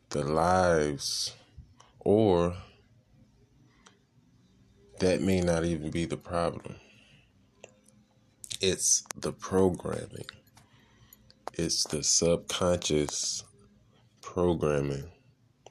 the 0.09 0.25
lives, 0.25 1.33
or 2.01 2.55
that 4.99 5.21
may 5.21 5.39
not 5.39 5.63
even 5.63 5.91
be 5.91 6.03
the 6.03 6.17
problem. 6.17 6.75
It's 8.59 9.03
the 9.15 9.31
programming, 9.31 10.27
it's 11.53 11.85
the 11.85 12.03
subconscious 12.03 13.45
programming 14.21 15.09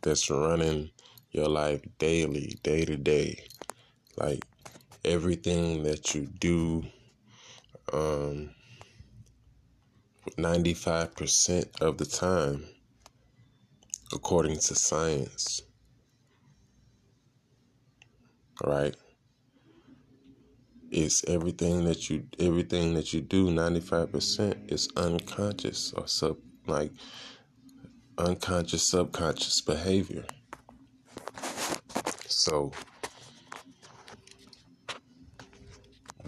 that's 0.00 0.30
running 0.30 0.92
your 1.30 1.48
life 1.48 1.82
daily, 1.98 2.58
day 2.62 2.86
to 2.86 2.96
day. 2.96 3.44
Like 4.18 4.44
everything 5.04 5.84
that 5.84 6.14
you 6.14 6.26
do, 6.26 6.84
um, 7.92 8.50
95% 10.36 11.80
of 11.80 11.98
the 11.98 12.04
time 12.04 12.64
according 14.12 14.58
to 14.58 14.74
science. 14.74 15.62
Right? 18.64 18.96
It's 20.90 21.22
everything 21.28 21.84
that 21.84 22.10
you 22.10 22.26
everything 22.40 22.94
that 22.94 23.12
you 23.12 23.20
do 23.20 23.50
95% 23.50 24.72
is 24.72 24.88
unconscious 24.96 25.92
or 25.92 26.08
sub 26.08 26.38
like 26.66 26.90
unconscious 28.16 28.82
subconscious 28.82 29.60
behavior. 29.60 30.24
So 32.26 32.72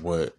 what 0.03 0.37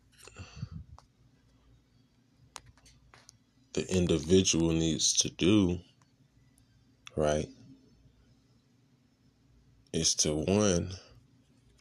the 3.74 3.90
individual 3.96 4.72
needs 4.72 5.14
to 5.14 5.30
do 5.30 5.80
right, 7.16 7.48
is 9.94 10.16
to 10.16 10.36
one, 10.36 10.92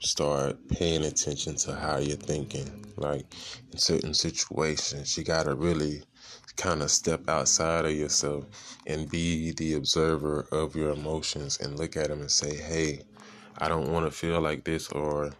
start 0.00 0.56
paying 0.68 1.04
attention 1.04 1.54
to 1.56 1.74
how 1.74 1.98
you're 1.98 2.16
thinking. 2.16 2.84
Like 2.96 3.26
in 3.72 3.78
certain 3.78 4.14
situations, 4.14 5.16
you 5.16 5.24
got 5.24 5.44
to 5.44 5.54
really 5.54 6.02
kind 6.56 6.82
of 6.82 6.90
step 6.90 7.28
outside 7.28 7.84
of 7.84 7.92
yourself 7.92 8.44
and 8.86 9.10
be 9.10 9.52
the 9.52 9.74
observer 9.74 10.46
of 10.52 10.74
your 10.74 10.90
emotions 10.90 11.58
and 11.60 11.78
look 11.78 11.96
at 11.96 12.08
them 12.08 12.20
and 12.20 12.30
say, 12.30 12.54
hey, 12.56 13.02
I 13.58 13.68
don't 13.68 13.92
want 13.92 14.06
to 14.06 14.10
feel 14.10 14.40
like 14.40 14.64
this, 14.64 14.88
or 14.88 15.30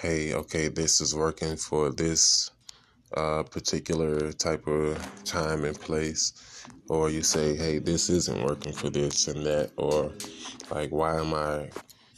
hey, 0.00 0.32
okay, 0.32 0.68
this 0.68 1.02
is 1.02 1.14
working 1.14 1.58
for 1.58 1.90
this 1.90 2.50
uh, 3.14 3.42
particular 3.42 4.32
type 4.32 4.66
of 4.66 5.24
time 5.24 5.66
and 5.66 5.78
place, 5.78 6.64
or 6.88 7.10
you 7.10 7.22
say, 7.22 7.54
hey, 7.54 7.78
this 7.78 8.08
isn't 8.08 8.42
working 8.42 8.72
for 8.72 8.88
this 8.88 9.28
and 9.28 9.44
that, 9.44 9.70
or 9.76 10.10
like, 10.70 10.90
why 10.90 11.20
am 11.20 11.34
I 11.34 11.68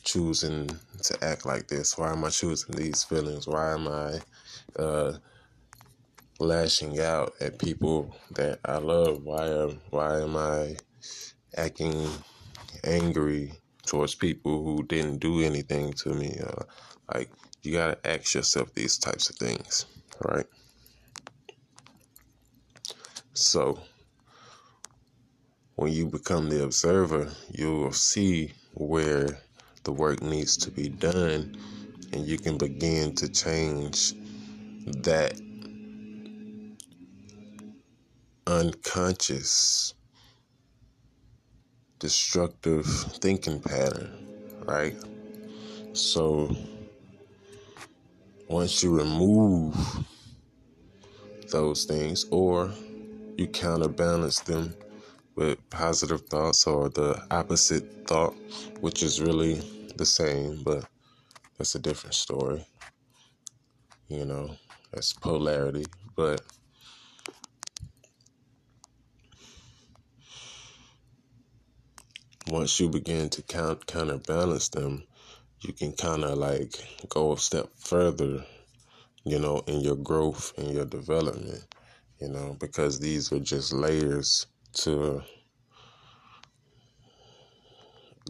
choosing 0.04 0.68
to 1.02 1.24
act 1.24 1.44
like 1.44 1.66
this? 1.66 1.98
Why 1.98 2.12
am 2.12 2.22
I 2.22 2.30
choosing 2.30 2.76
these 2.76 3.02
feelings? 3.02 3.48
Why 3.48 3.72
am 3.72 3.88
I 3.88 4.20
uh, 4.80 5.14
lashing 6.38 7.00
out 7.00 7.32
at 7.40 7.58
people 7.58 8.14
that 8.36 8.60
I 8.64 8.76
love? 8.78 9.24
Why 9.24 9.48
am 9.48 9.80
why 9.90 10.20
am 10.20 10.36
I 10.36 10.76
acting 11.56 12.08
angry 12.84 13.54
towards 13.84 14.14
people 14.14 14.62
who 14.62 14.84
didn't 14.84 15.18
do 15.18 15.40
anything 15.40 15.92
to 15.94 16.10
me? 16.10 16.38
Uh, 16.40 16.62
like 17.12 17.30
you 17.62 17.72
gotta 17.72 17.98
ask 18.06 18.34
yourself 18.34 18.74
these 18.74 18.98
types 18.98 19.30
of 19.30 19.36
things, 19.36 19.86
right? 20.24 20.46
So, 23.34 23.80
when 25.76 25.92
you 25.92 26.06
become 26.06 26.48
the 26.48 26.64
observer, 26.64 27.30
you 27.50 27.72
will 27.72 27.92
see 27.92 28.52
where 28.74 29.38
the 29.84 29.92
work 29.92 30.22
needs 30.22 30.56
to 30.58 30.70
be 30.70 30.88
done, 30.88 31.56
and 32.12 32.26
you 32.26 32.38
can 32.38 32.58
begin 32.58 33.14
to 33.16 33.28
change 33.28 34.12
that 34.86 35.40
unconscious 38.46 39.94
destructive 41.98 42.84
thinking 42.84 43.60
pattern, 43.60 44.10
right? 44.66 44.96
So, 45.92 46.54
once 48.48 48.82
you 48.82 48.90
remove 48.96 49.74
those 51.50 51.84
things, 51.84 52.24
or 52.30 52.72
you 53.36 53.46
counterbalance 53.46 54.40
them 54.40 54.74
with 55.36 55.58
positive 55.70 56.22
thoughts 56.22 56.66
or 56.66 56.88
the 56.88 57.20
opposite 57.30 57.84
thought, 58.06 58.34
which 58.80 59.02
is 59.02 59.20
really 59.20 59.60
the 59.96 60.06
same, 60.06 60.62
but 60.62 60.84
that's 61.58 61.74
a 61.74 61.78
different 61.78 62.14
story. 62.14 62.66
You 64.08 64.24
know, 64.24 64.56
that's 64.92 65.12
polarity. 65.12 65.86
But 66.16 66.42
once 72.48 72.78
you 72.80 72.88
begin 72.88 73.30
to 73.30 73.42
count 73.42 73.86
counterbalance 73.86 74.68
them, 74.68 75.04
you 75.62 75.72
can 75.72 75.92
kind 75.92 76.24
of 76.24 76.38
like 76.38 76.74
go 77.08 77.32
a 77.32 77.38
step 77.38 77.68
further, 77.78 78.44
you 79.24 79.38
know, 79.38 79.62
in 79.66 79.80
your 79.80 79.96
growth 79.96 80.52
and 80.58 80.72
your 80.72 80.84
development 80.86 81.64
you 82.22 82.28
know, 82.28 82.56
because 82.60 83.00
these 83.00 83.32
are 83.32 83.40
just 83.40 83.72
layers 83.72 84.46
to 84.74 85.20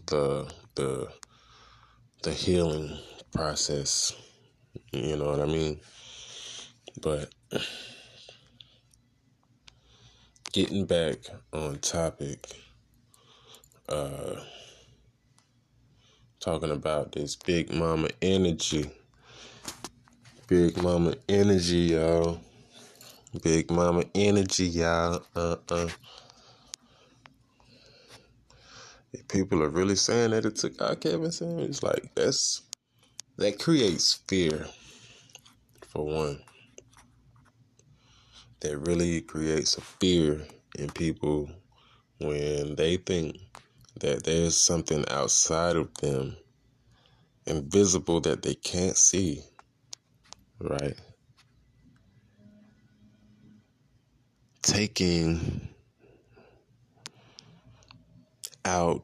the 0.07 0.51
the 0.73 1.07
the 2.23 2.31
healing 2.33 2.97
process. 3.31 4.13
You 4.91 5.17
know 5.17 5.25
what 5.25 5.41
I 5.41 5.45
mean? 5.45 5.79
But 7.03 7.31
getting 10.51 10.87
back 10.87 11.17
on 11.53 11.77
topic, 11.77 12.47
uh, 13.89 14.41
talking 16.43 16.71
about 16.71 17.13
this 17.13 17.37
big 17.37 17.73
mama 17.73 18.09
energy. 18.21 18.91
Big 20.47 20.75
mama 20.83 21.15
energy, 21.29 21.93
y'all. 21.93 22.41
Big 23.41 23.71
mama 23.71 24.03
energy, 24.13 24.65
y'all. 24.65 25.23
Uh 25.37 25.55
uh. 25.69 25.87
People 29.29 29.63
are 29.63 29.69
really 29.69 29.95
saying 29.95 30.31
that 30.31 30.45
it 30.45 30.57
took 30.57 30.81
out 30.81 30.99
Kevin 30.99 31.31
Samuels, 31.31 31.81
like 31.81 32.13
that's 32.13 32.61
that 33.37 33.57
creates 33.57 34.19
fear 34.27 34.67
for 35.87 36.05
one 36.05 36.41
that 38.59 38.77
really 38.79 39.21
creates 39.21 39.77
a 39.77 39.81
fear 39.81 40.45
in 40.77 40.89
people 40.89 41.49
when 42.19 42.75
they 42.75 42.97
think 42.97 43.37
that 44.03 44.23
there's 44.23 44.55
something 44.55 45.03
outside 45.09 45.75
of 45.75 45.93
them 45.95 46.37
invisible 47.45 48.21
that 48.21 48.43
they 48.43 48.53
can't 48.53 48.95
see 48.95 49.43
right? 50.63 50.95
Taking 54.61 55.69
out 58.65 59.03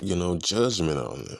you 0.00 0.14
know 0.14 0.36
judgment 0.38 0.98
on 0.98 1.24
them. 1.24 1.38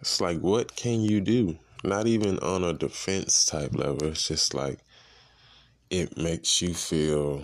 It's 0.00 0.20
like 0.20 0.38
what 0.38 0.76
can 0.76 1.00
you 1.00 1.20
do? 1.20 1.58
Not 1.82 2.06
even 2.06 2.38
on 2.38 2.62
a 2.62 2.72
defense 2.72 3.44
type 3.44 3.74
level. 3.74 4.08
It's 4.08 4.28
just 4.28 4.54
like 4.54 4.80
it 5.90 6.16
makes 6.16 6.62
you 6.62 6.72
feel 6.72 7.42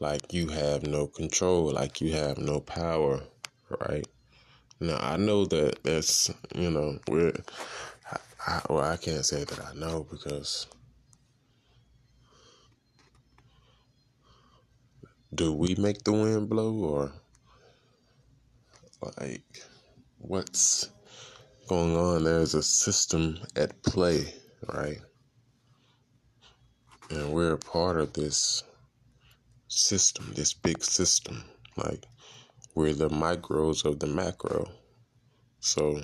like 0.00 0.32
you 0.32 0.48
have 0.48 0.86
no 0.86 1.06
control, 1.06 1.72
like 1.72 2.00
you 2.00 2.12
have 2.12 2.38
no 2.38 2.60
power, 2.60 3.22
right? 3.88 4.06
Now 4.80 4.98
I 5.00 5.16
know 5.16 5.44
that 5.46 5.82
that's 5.82 6.30
you 6.54 6.70
know 6.70 6.98
we're 7.08 7.32
I, 8.10 8.18
I, 8.46 8.62
well 8.68 8.84
I 8.84 8.96
can't 8.96 9.24
say 9.24 9.44
that 9.44 9.60
I 9.64 9.72
know 9.74 10.06
because 10.10 10.66
do 15.34 15.52
we 15.52 15.74
make 15.76 16.02
the 16.04 16.12
wind 16.12 16.48
blow 16.48 16.74
or 16.74 17.12
like 19.18 19.44
what's 20.18 20.90
going 21.68 21.96
on. 21.96 22.24
There's 22.24 22.54
a 22.54 22.62
system 22.62 23.38
at 23.56 23.82
play, 23.82 24.34
right? 24.72 24.98
And 27.10 27.32
we're 27.32 27.52
a 27.52 27.58
part 27.58 27.98
of 27.98 28.12
this 28.12 28.62
system, 29.74 30.32
this 30.34 30.54
big 30.54 30.82
system. 30.82 31.44
Like, 31.76 32.06
we're 32.74 32.94
the 32.94 33.08
micros 33.08 33.84
of 33.84 33.98
the 33.98 34.06
macro. 34.06 34.70
So, 35.60 36.00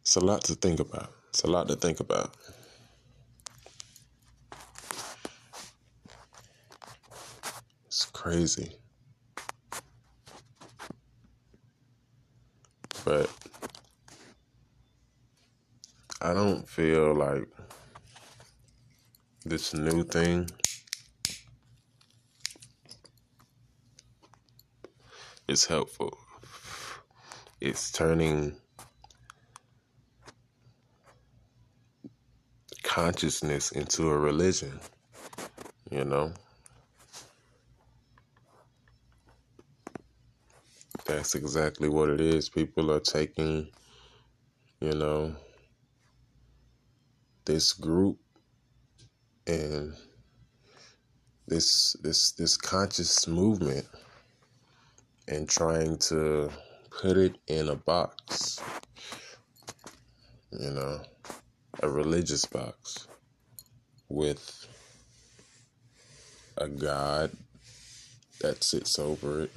it's 0.00 0.16
a 0.16 0.20
lot 0.20 0.44
to 0.44 0.54
think 0.54 0.80
about. 0.80 1.12
It's 1.28 1.42
a 1.42 1.48
lot 1.48 1.68
to 1.68 1.76
think 1.76 2.00
about. 2.00 2.34
It's 7.86 8.06
crazy. 8.06 8.72
But 13.04 13.30
I 16.22 16.32
don't 16.32 16.66
feel 16.66 17.14
like 17.14 17.53
this 19.44 19.74
new 19.74 20.02
thing 20.04 20.48
is 25.48 25.66
helpful. 25.66 26.16
It's 27.60 27.90
turning 27.92 28.56
consciousness 32.82 33.72
into 33.72 34.08
a 34.08 34.16
religion, 34.18 34.80
you 35.90 36.04
know? 36.04 36.32
That's 41.04 41.34
exactly 41.34 41.90
what 41.90 42.08
it 42.08 42.20
is. 42.20 42.48
People 42.48 42.90
are 42.90 43.00
taking, 43.00 43.68
you 44.80 44.94
know, 44.94 45.36
this 47.44 47.74
group 47.74 48.18
and 49.46 49.94
this 51.46 51.94
this 52.02 52.32
this 52.32 52.56
conscious 52.56 53.26
movement 53.26 53.86
and 55.28 55.48
trying 55.48 55.98
to 55.98 56.50
put 56.90 57.16
it 57.16 57.36
in 57.48 57.68
a 57.68 57.76
box. 57.76 58.60
You 60.52 60.70
know, 60.70 61.00
a 61.82 61.88
religious 61.88 62.44
box 62.44 63.08
with 64.08 64.66
a 66.58 66.68
God 66.68 67.32
that 68.40 68.62
sits 68.62 68.98
over 68.98 69.42
it 69.42 69.50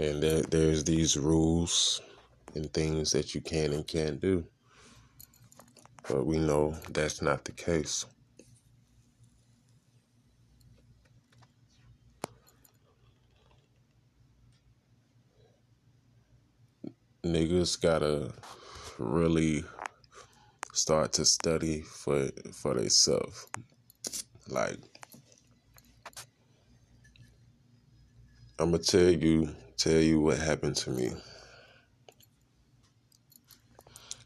and 0.00 0.22
there, 0.22 0.40
there's 0.42 0.82
these 0.82 1.18
rules 1.18 2.00
and 2.54 2.72
things 2.72 3.12
that 3.12 3.34
you 3.34 3.42
can 3.42 3.74
and 3.74 3.86
can't 3.86 4.18
do. 4.18 4.44
But 6.08 6.26
we 6.26 6.38
know 6.38 6.76
that's 6.90 7.22
not 7.22 7.44
the 7.44 7.52
case. 7.52 8.04
Niggas 17.24 17.80
gotta 17.80 18.32
really 18.98 19.62
start 20.72 21.12
to 21.12 21.24
study 21.24 21.82
for 21.82 22.28
for 22.52 22.74
themselves. 22.74 23.46
Like 24.48 24.78
I'm 28.58 28.72
gonna 28.72 28.82
tell 28.82 29.10
you 29.10 29.54
tell 29.76 30.00
you 30.00 30.20
what 30.20 30.38
happened 30.38 30.76
to 30.76 30.90
me. 30.90 31.12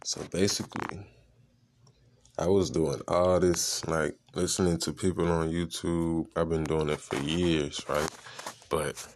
So 0.04 0.22
basically, 0.32 1.06
I 2.36 2.48
was 2.48 2.68
doing 2.68 3.00
all 3.06 3.38
this, 3.38 3.86
like 3.86 4.16
listening 4.34 4.78
to 4.78 4.92
people 4.92 5.30
on 5.30 5.52
YouTube. 5.52 6.26
I've 6.34 6.48
been 6.48 6.64
doing 6.64 6.88
it 6.88 7.00
for 7.00 7.16
years, 7.20 7.80
right? 7.88 8.10
But 8.68 9.06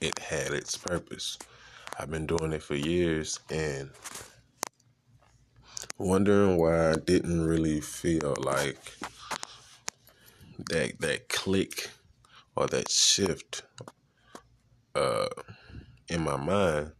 it 0.00 0.18
had 0.18 0.52
its 0.52 0.74
purpose. 0.74 1.38
I've 1.98 2.10
been 2.10 2.24
doing 2.24 2.54
it 2.54 2.62
for 2.62 2.74
years 2.74 3.38
and 3.50 3.90
wondering 5.98 6.56
why 6.56 6.92
I 6.92 6.94
didn't 6.94 7.46
really 7.46 7.82
feel 7.82 8.34
like 8.38 8.80
that 10.70 10.98
that 11.00 11.28
click 11.28 11.90
or 12.56 12.66
that 12.68 12.90
shift 12.90 13.62
uh, 14.94 15.28
in 16.08 16.22
my 16.22 16.36
mind 16.36 16.92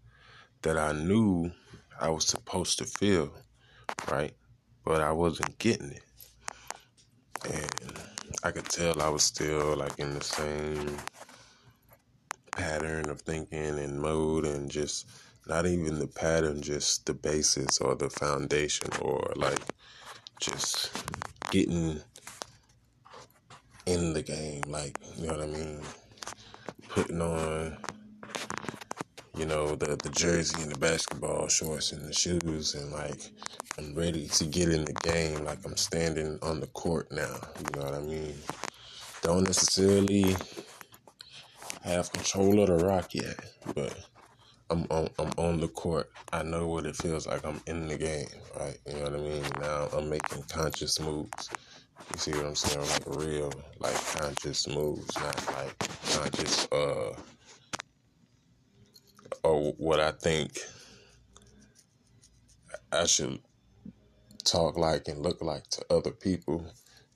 that 0.61 0.77
I 0.77 0.93
knew 0.93 1.51
I 1.99 2.11
was 2.11 2.27
supposed 2.27 2.79
to 2.81 2.85
feel, 2.85 3.33
right? 4.11 4.35
But 4.85 5.01
I 5.01 5.13
wasn't 5.13 5.59
getting 5.59 5.93
it. 5.93 6.03
And 7.45 7.99
I 8.43 8.51
could 8.51 8.67
tell 8.67 9.01
I 9.03 9.09
was 9.09 9.23
still 9.23 9.77
like 9.77 9.99
in 9.99 10.15
the 10.15 10.25
same 10.25 10.97
pattern 12.53 13.09
of 13.09 13.21
thinking 13.21 13.79
and 13.79 14.01
mode 14.01 14.45
and 14.45 14.71
just 14.71 15.07
not 15.47 15.67
even 15.67 15.99
the 15.99 16.07
pattern, 16.07 16.61
just 16.61 17.07
the 17.07 17.15
basis 17.15 17.79
or 17.79 17.95
the 17.95 18.11
foundation 18.11 18.89
or 19.01 19.33
like 19.37 19.61
just 20.41 20.91
getting 21.51 22.01
in 23.87 24.13
the 24.13 24.23
game, 24.23 24.63
like, 24.67 24.99
you 25.17 25.27
know 25.27 25.33
what 25.33 25.43
I 25.43 25.47
mean? 25.47 25.81
Putting 26.89 27.23
on 27.23 27.77
you 29.39 29.47
know, 29.47 29.77
the 29.77 29.97
the 29.97 30.11
jersey 30.11 30.61
and 30.63 30.73
the 30.73 30.79
basketball 30.79 31.47
shorts 31.47 31.93
and 31.93 32.05
the 32.05 32.13
shoes 32.13 32.75
and 32.75 32.91
like 32.91 33.31
I'm 33.79 33.95
ready 33.95 34.27
to 34.27 34.45
get 34.45 34.69
in 34.69 34.85
the 34.85 34.93
game. 34.95 35.45
Like 35.45 35.65
I'm 35.65 35.77
standing 35.77 36.39
on 36.43 36.59
the 36.59 36.67
court 36.69 37.13
now. 37.13 37.37
You 37.59 37.79
know 37.79 37.85
what 37.87 37.95
I 37.95 38.01
mean? 38.01 38.35
Don't 39.23 39.45
necessarily 39.45 40.37
have 41.85 42.13
control 42.13 42.61
of 42.61 42.69
the 42.69 42.85
rock 42.85 43.15
yet, 43.15 43.39
but 43.75 43.95
I'm 44.71 44.87
on 44.91 45.09
I'm 45.21 45.31
on 45.37 45.61
the 45.61 45.69
court. 45.69 46.11
I 46.33 46.43
know 46.43 46.67
what 46.67 46.85
it 46.85 46.97
feels 46.97 47.29
like. 47.29 47.45
I'm 47.47 47.61
in 47.67 47.87
the 47.87 47.97
game, 47.97 48.27
right? 48.59 48.77
You 48.87 48.95
know 48.95 49.03
what 49.05 49.15
I 49.15 49.19
mean? 49.19 49.45
Now 49.61 49.89
I'm 49.97 50.11
making 50.11 50.43
conscious 50.49 50.99
moves. 50.99 51.49
You 52.13 52.19
see 52.19 52.31
what 52.33 52.47
I'm 52.47 52.55
saying? 52.57 52.87
Like 52.89 53.25
real, 53.25 53.53
like 53.79 53.95
conscious 54.17 54.67
moves, 54.67 55.17
not 55.17 55.47
like 55.55 55.79
conscious 56.11 56.67
uh 56.73 57.15
or 59.43 59.73
what 59.79 60.01
I 60.01 60.13
think 60.13 60.59
I 62.93 63.07
should 63.07 63.41
talk 64.45 64.79
like 64.79 65.09
and 65.09 65.23
look 65.23 65.43
like 65.43 65.69
to 65.71 65.85
other 65.91 66.11
people 66.11 66.67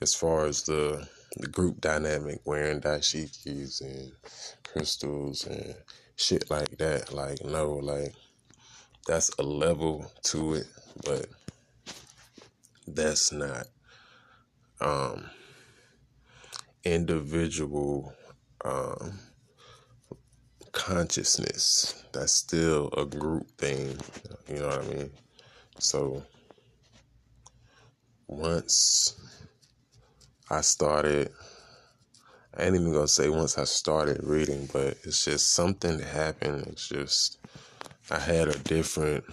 as 0.00 0.14
far 0.14 0.46
as 0.46 0.64
the 0.64 1.08
the 1.36 1.46
group 1.46 1.80
dynamic 1.80 2.40
wearing 2.44 2.80
dashikis 2.80 3.80
and 3.80 4.12
crystals 4.64 5.46
and 5.46 5.74
shit 6.16 6.50
like 6.50 6.76
that. 6.78 7.12
Like 7.12 7.42
no, 7.44 7.72
like 7.72 8.14
that's 9.06 9.30
a 9.38 9.42
level 9.42 10.10
to 10.24 10.54
it, 10.54 10.66
but 11.04 11.26
that's 12.86 13.32
not 13.32 13.66
um 14.80 15.30
individual 16.84 18.12
um 18.64 19.18
consciousness. 20.72 22.02
That's 22.12 22.32
still 22.32 22.90
a 22.96 23.04
group 23.04 23.50
thing. 23.58 23.96
You 24.48 24.60
know 24.60 24.68
what 24.68 24.84
I 24.84 24.88
mean? 24.88 25.10
So 25.78 26.22
once 28.26 29.14
I 30.50 30.60
started 30.60 31.30
I 32.54 32.64
ain't 32.64 32.74
even 32.74 32.92
gonna 32.92 33.08
say 33.08 33.30
once 33.30 33.56
I 33.56 33.64
started 33.64 34.22
reading, 34.22 34.68
but 34.72 34.98
it's 35.04 35.24
just 35.24 35.52
something 35.52 35.96
that 35.96 36.06
happened. 36.06 36.66
It's 36.66 36.86
just 36.86 37.38
I 38.10 38.18
had 38.18 38.48
a 38.48 38.58
different 38.58 39.24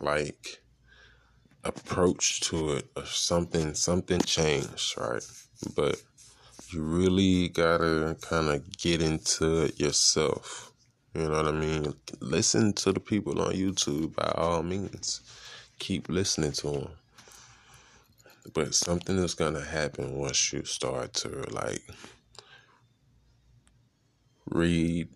like 0.00 0.60
approach 1.62 2.40
to 2.40 2.72
it 2.72 2.90
or 2.96 3.06
something 3.06 3.74
something 3.74 4.20
changed, 4.20 4.98
right? 4.98 5.22
But 5.76 6.02
you 6.72 6.82
really 6.82 7.48
gotta 7.48 8.16
kinda 8.28 8.62
get 8.78 9.02
into 9.02 9.64
it 9.64 9.80
yourself. 9.80 10.72
You 11.14 11.22
know 11.22 11.30
what 11.30 11.48
I 11.48 11.52
mean? 11.52 11.94
Listen 12.20 12.72
to 12.74 12.92
the 12.92 13.00
people 13.00 13.40
on 13.40 13.54
YouTube 13.54 14.14
by 14.14 14.32
all 14.36 14.62
means. 14.62 15.20
Keep 15.78 16.08
listening 16.08 16.52
to 16.52 16.70
them 16.70 16.88
but 18.52 18.74
something 18.74 19.18
is 19.18 19.34
gonna 19.34 19.64
happen 19.64 20.16
once 20.16 20.52
you 20.52 20.64
start 20.64 21.12
to 21.12 21.28
like 21.50 21.82
read 24.46 25.08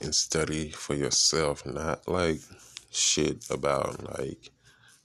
and 0.00 0.14
study 0.14 0.70
for 0.70 0.94
yourself, 0.94 1.64
not 1.66 2.06
like 2.08 2.40
shit 2.90 3.48
about 3.50 4.18
like 4.18 4.50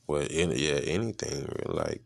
what 0.05 0.27
any 0.31 0.67
yeah 0.67 0.79
anything 0.85 1.47
like 1.65 2.01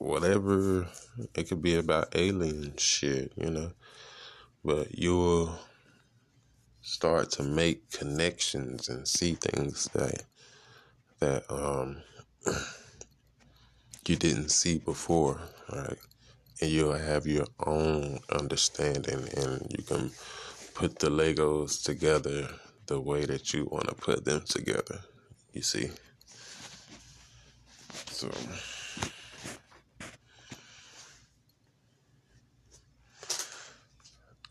whatever 0.00 0.88
it 1.34 1.48
could 1.48 1.60
be 1.60 1.76
about 1.76 2.16
alien 2.16 2.74
shit, 2.78 3.32
you 3.36 3.50
know. 3.50 3.70
But 4.64 4.98
you'll 4.98 5.58
start 6.80 7.30
to 7.30 7.42
make 7.42 7.90
connections 7.92 8.88
and 8.88 9.06
see 9.06 9.34
things 9.34 9.88
that 9.92 10.24
that 11.20 11.44
um 11.50 11.98
you 14.06 14.16
didn't 14.16 14.48
see 14.48 14.78
before, 14.78 15.38
right? 15.70 15.98
And 16.62 16.70
you'll 16.70 16.94
have 16.94 17.26
your 17.26 17.46
own 17.66 18.20
understanding 18.30 19.28
and 19.36 19.66
you 19.76 19.84
can 19.84 20.10
put 20.74 20.98
the 20.98 21.10
Legos 21.10 21.84
together 21.84 22.48
the 22.86 23.00
way 23.00 23.26
that 23.26 23.52
you 23.52 23.66
want 23.66 23.88
to 23.88 23.94
put 23.94 24.24
them 24.24 24.42
together. 24.46 25.00
You 25.52 25.62
see? 25.62 25.90
So 28.06 28.30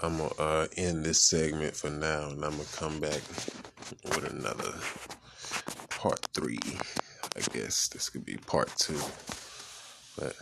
I'm 0.02 0.18
gonna 0.18 0.34
uh, 0.40 0.68
end 0.78 1.04
this 1.04 1.22
segment 1.22 1.76
for 1.76 1.90
now, 1.90 2.30
and 2.30 2.46
I'm 2.46 2.52
gonna 2.52 2.64
come 2.74 3.00
back 3.02 3.22
with 4.06 4.32
another 4.32 4.74
part 5.90 6.26
three. 6.34 6.60
I 7.36 7.42
guess 7.52 7.90
this 7.90 8.10
could 8.10 8.26
be 8.26 8.38
part 8.38 8.72
two. 8.78 9.00
But 10.18 10.36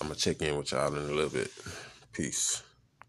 I'm 0.00 0.08
gonna 0.08 0.16
check 0.16 0.42
in 0.42 0.56
with 0.58 0.72
y'all 0.72 0.94
in 0.94 1.10
a 1.10 1.12
little 1.12 1.30
bit. 1.30 1.50
Peace. 2.12 2.62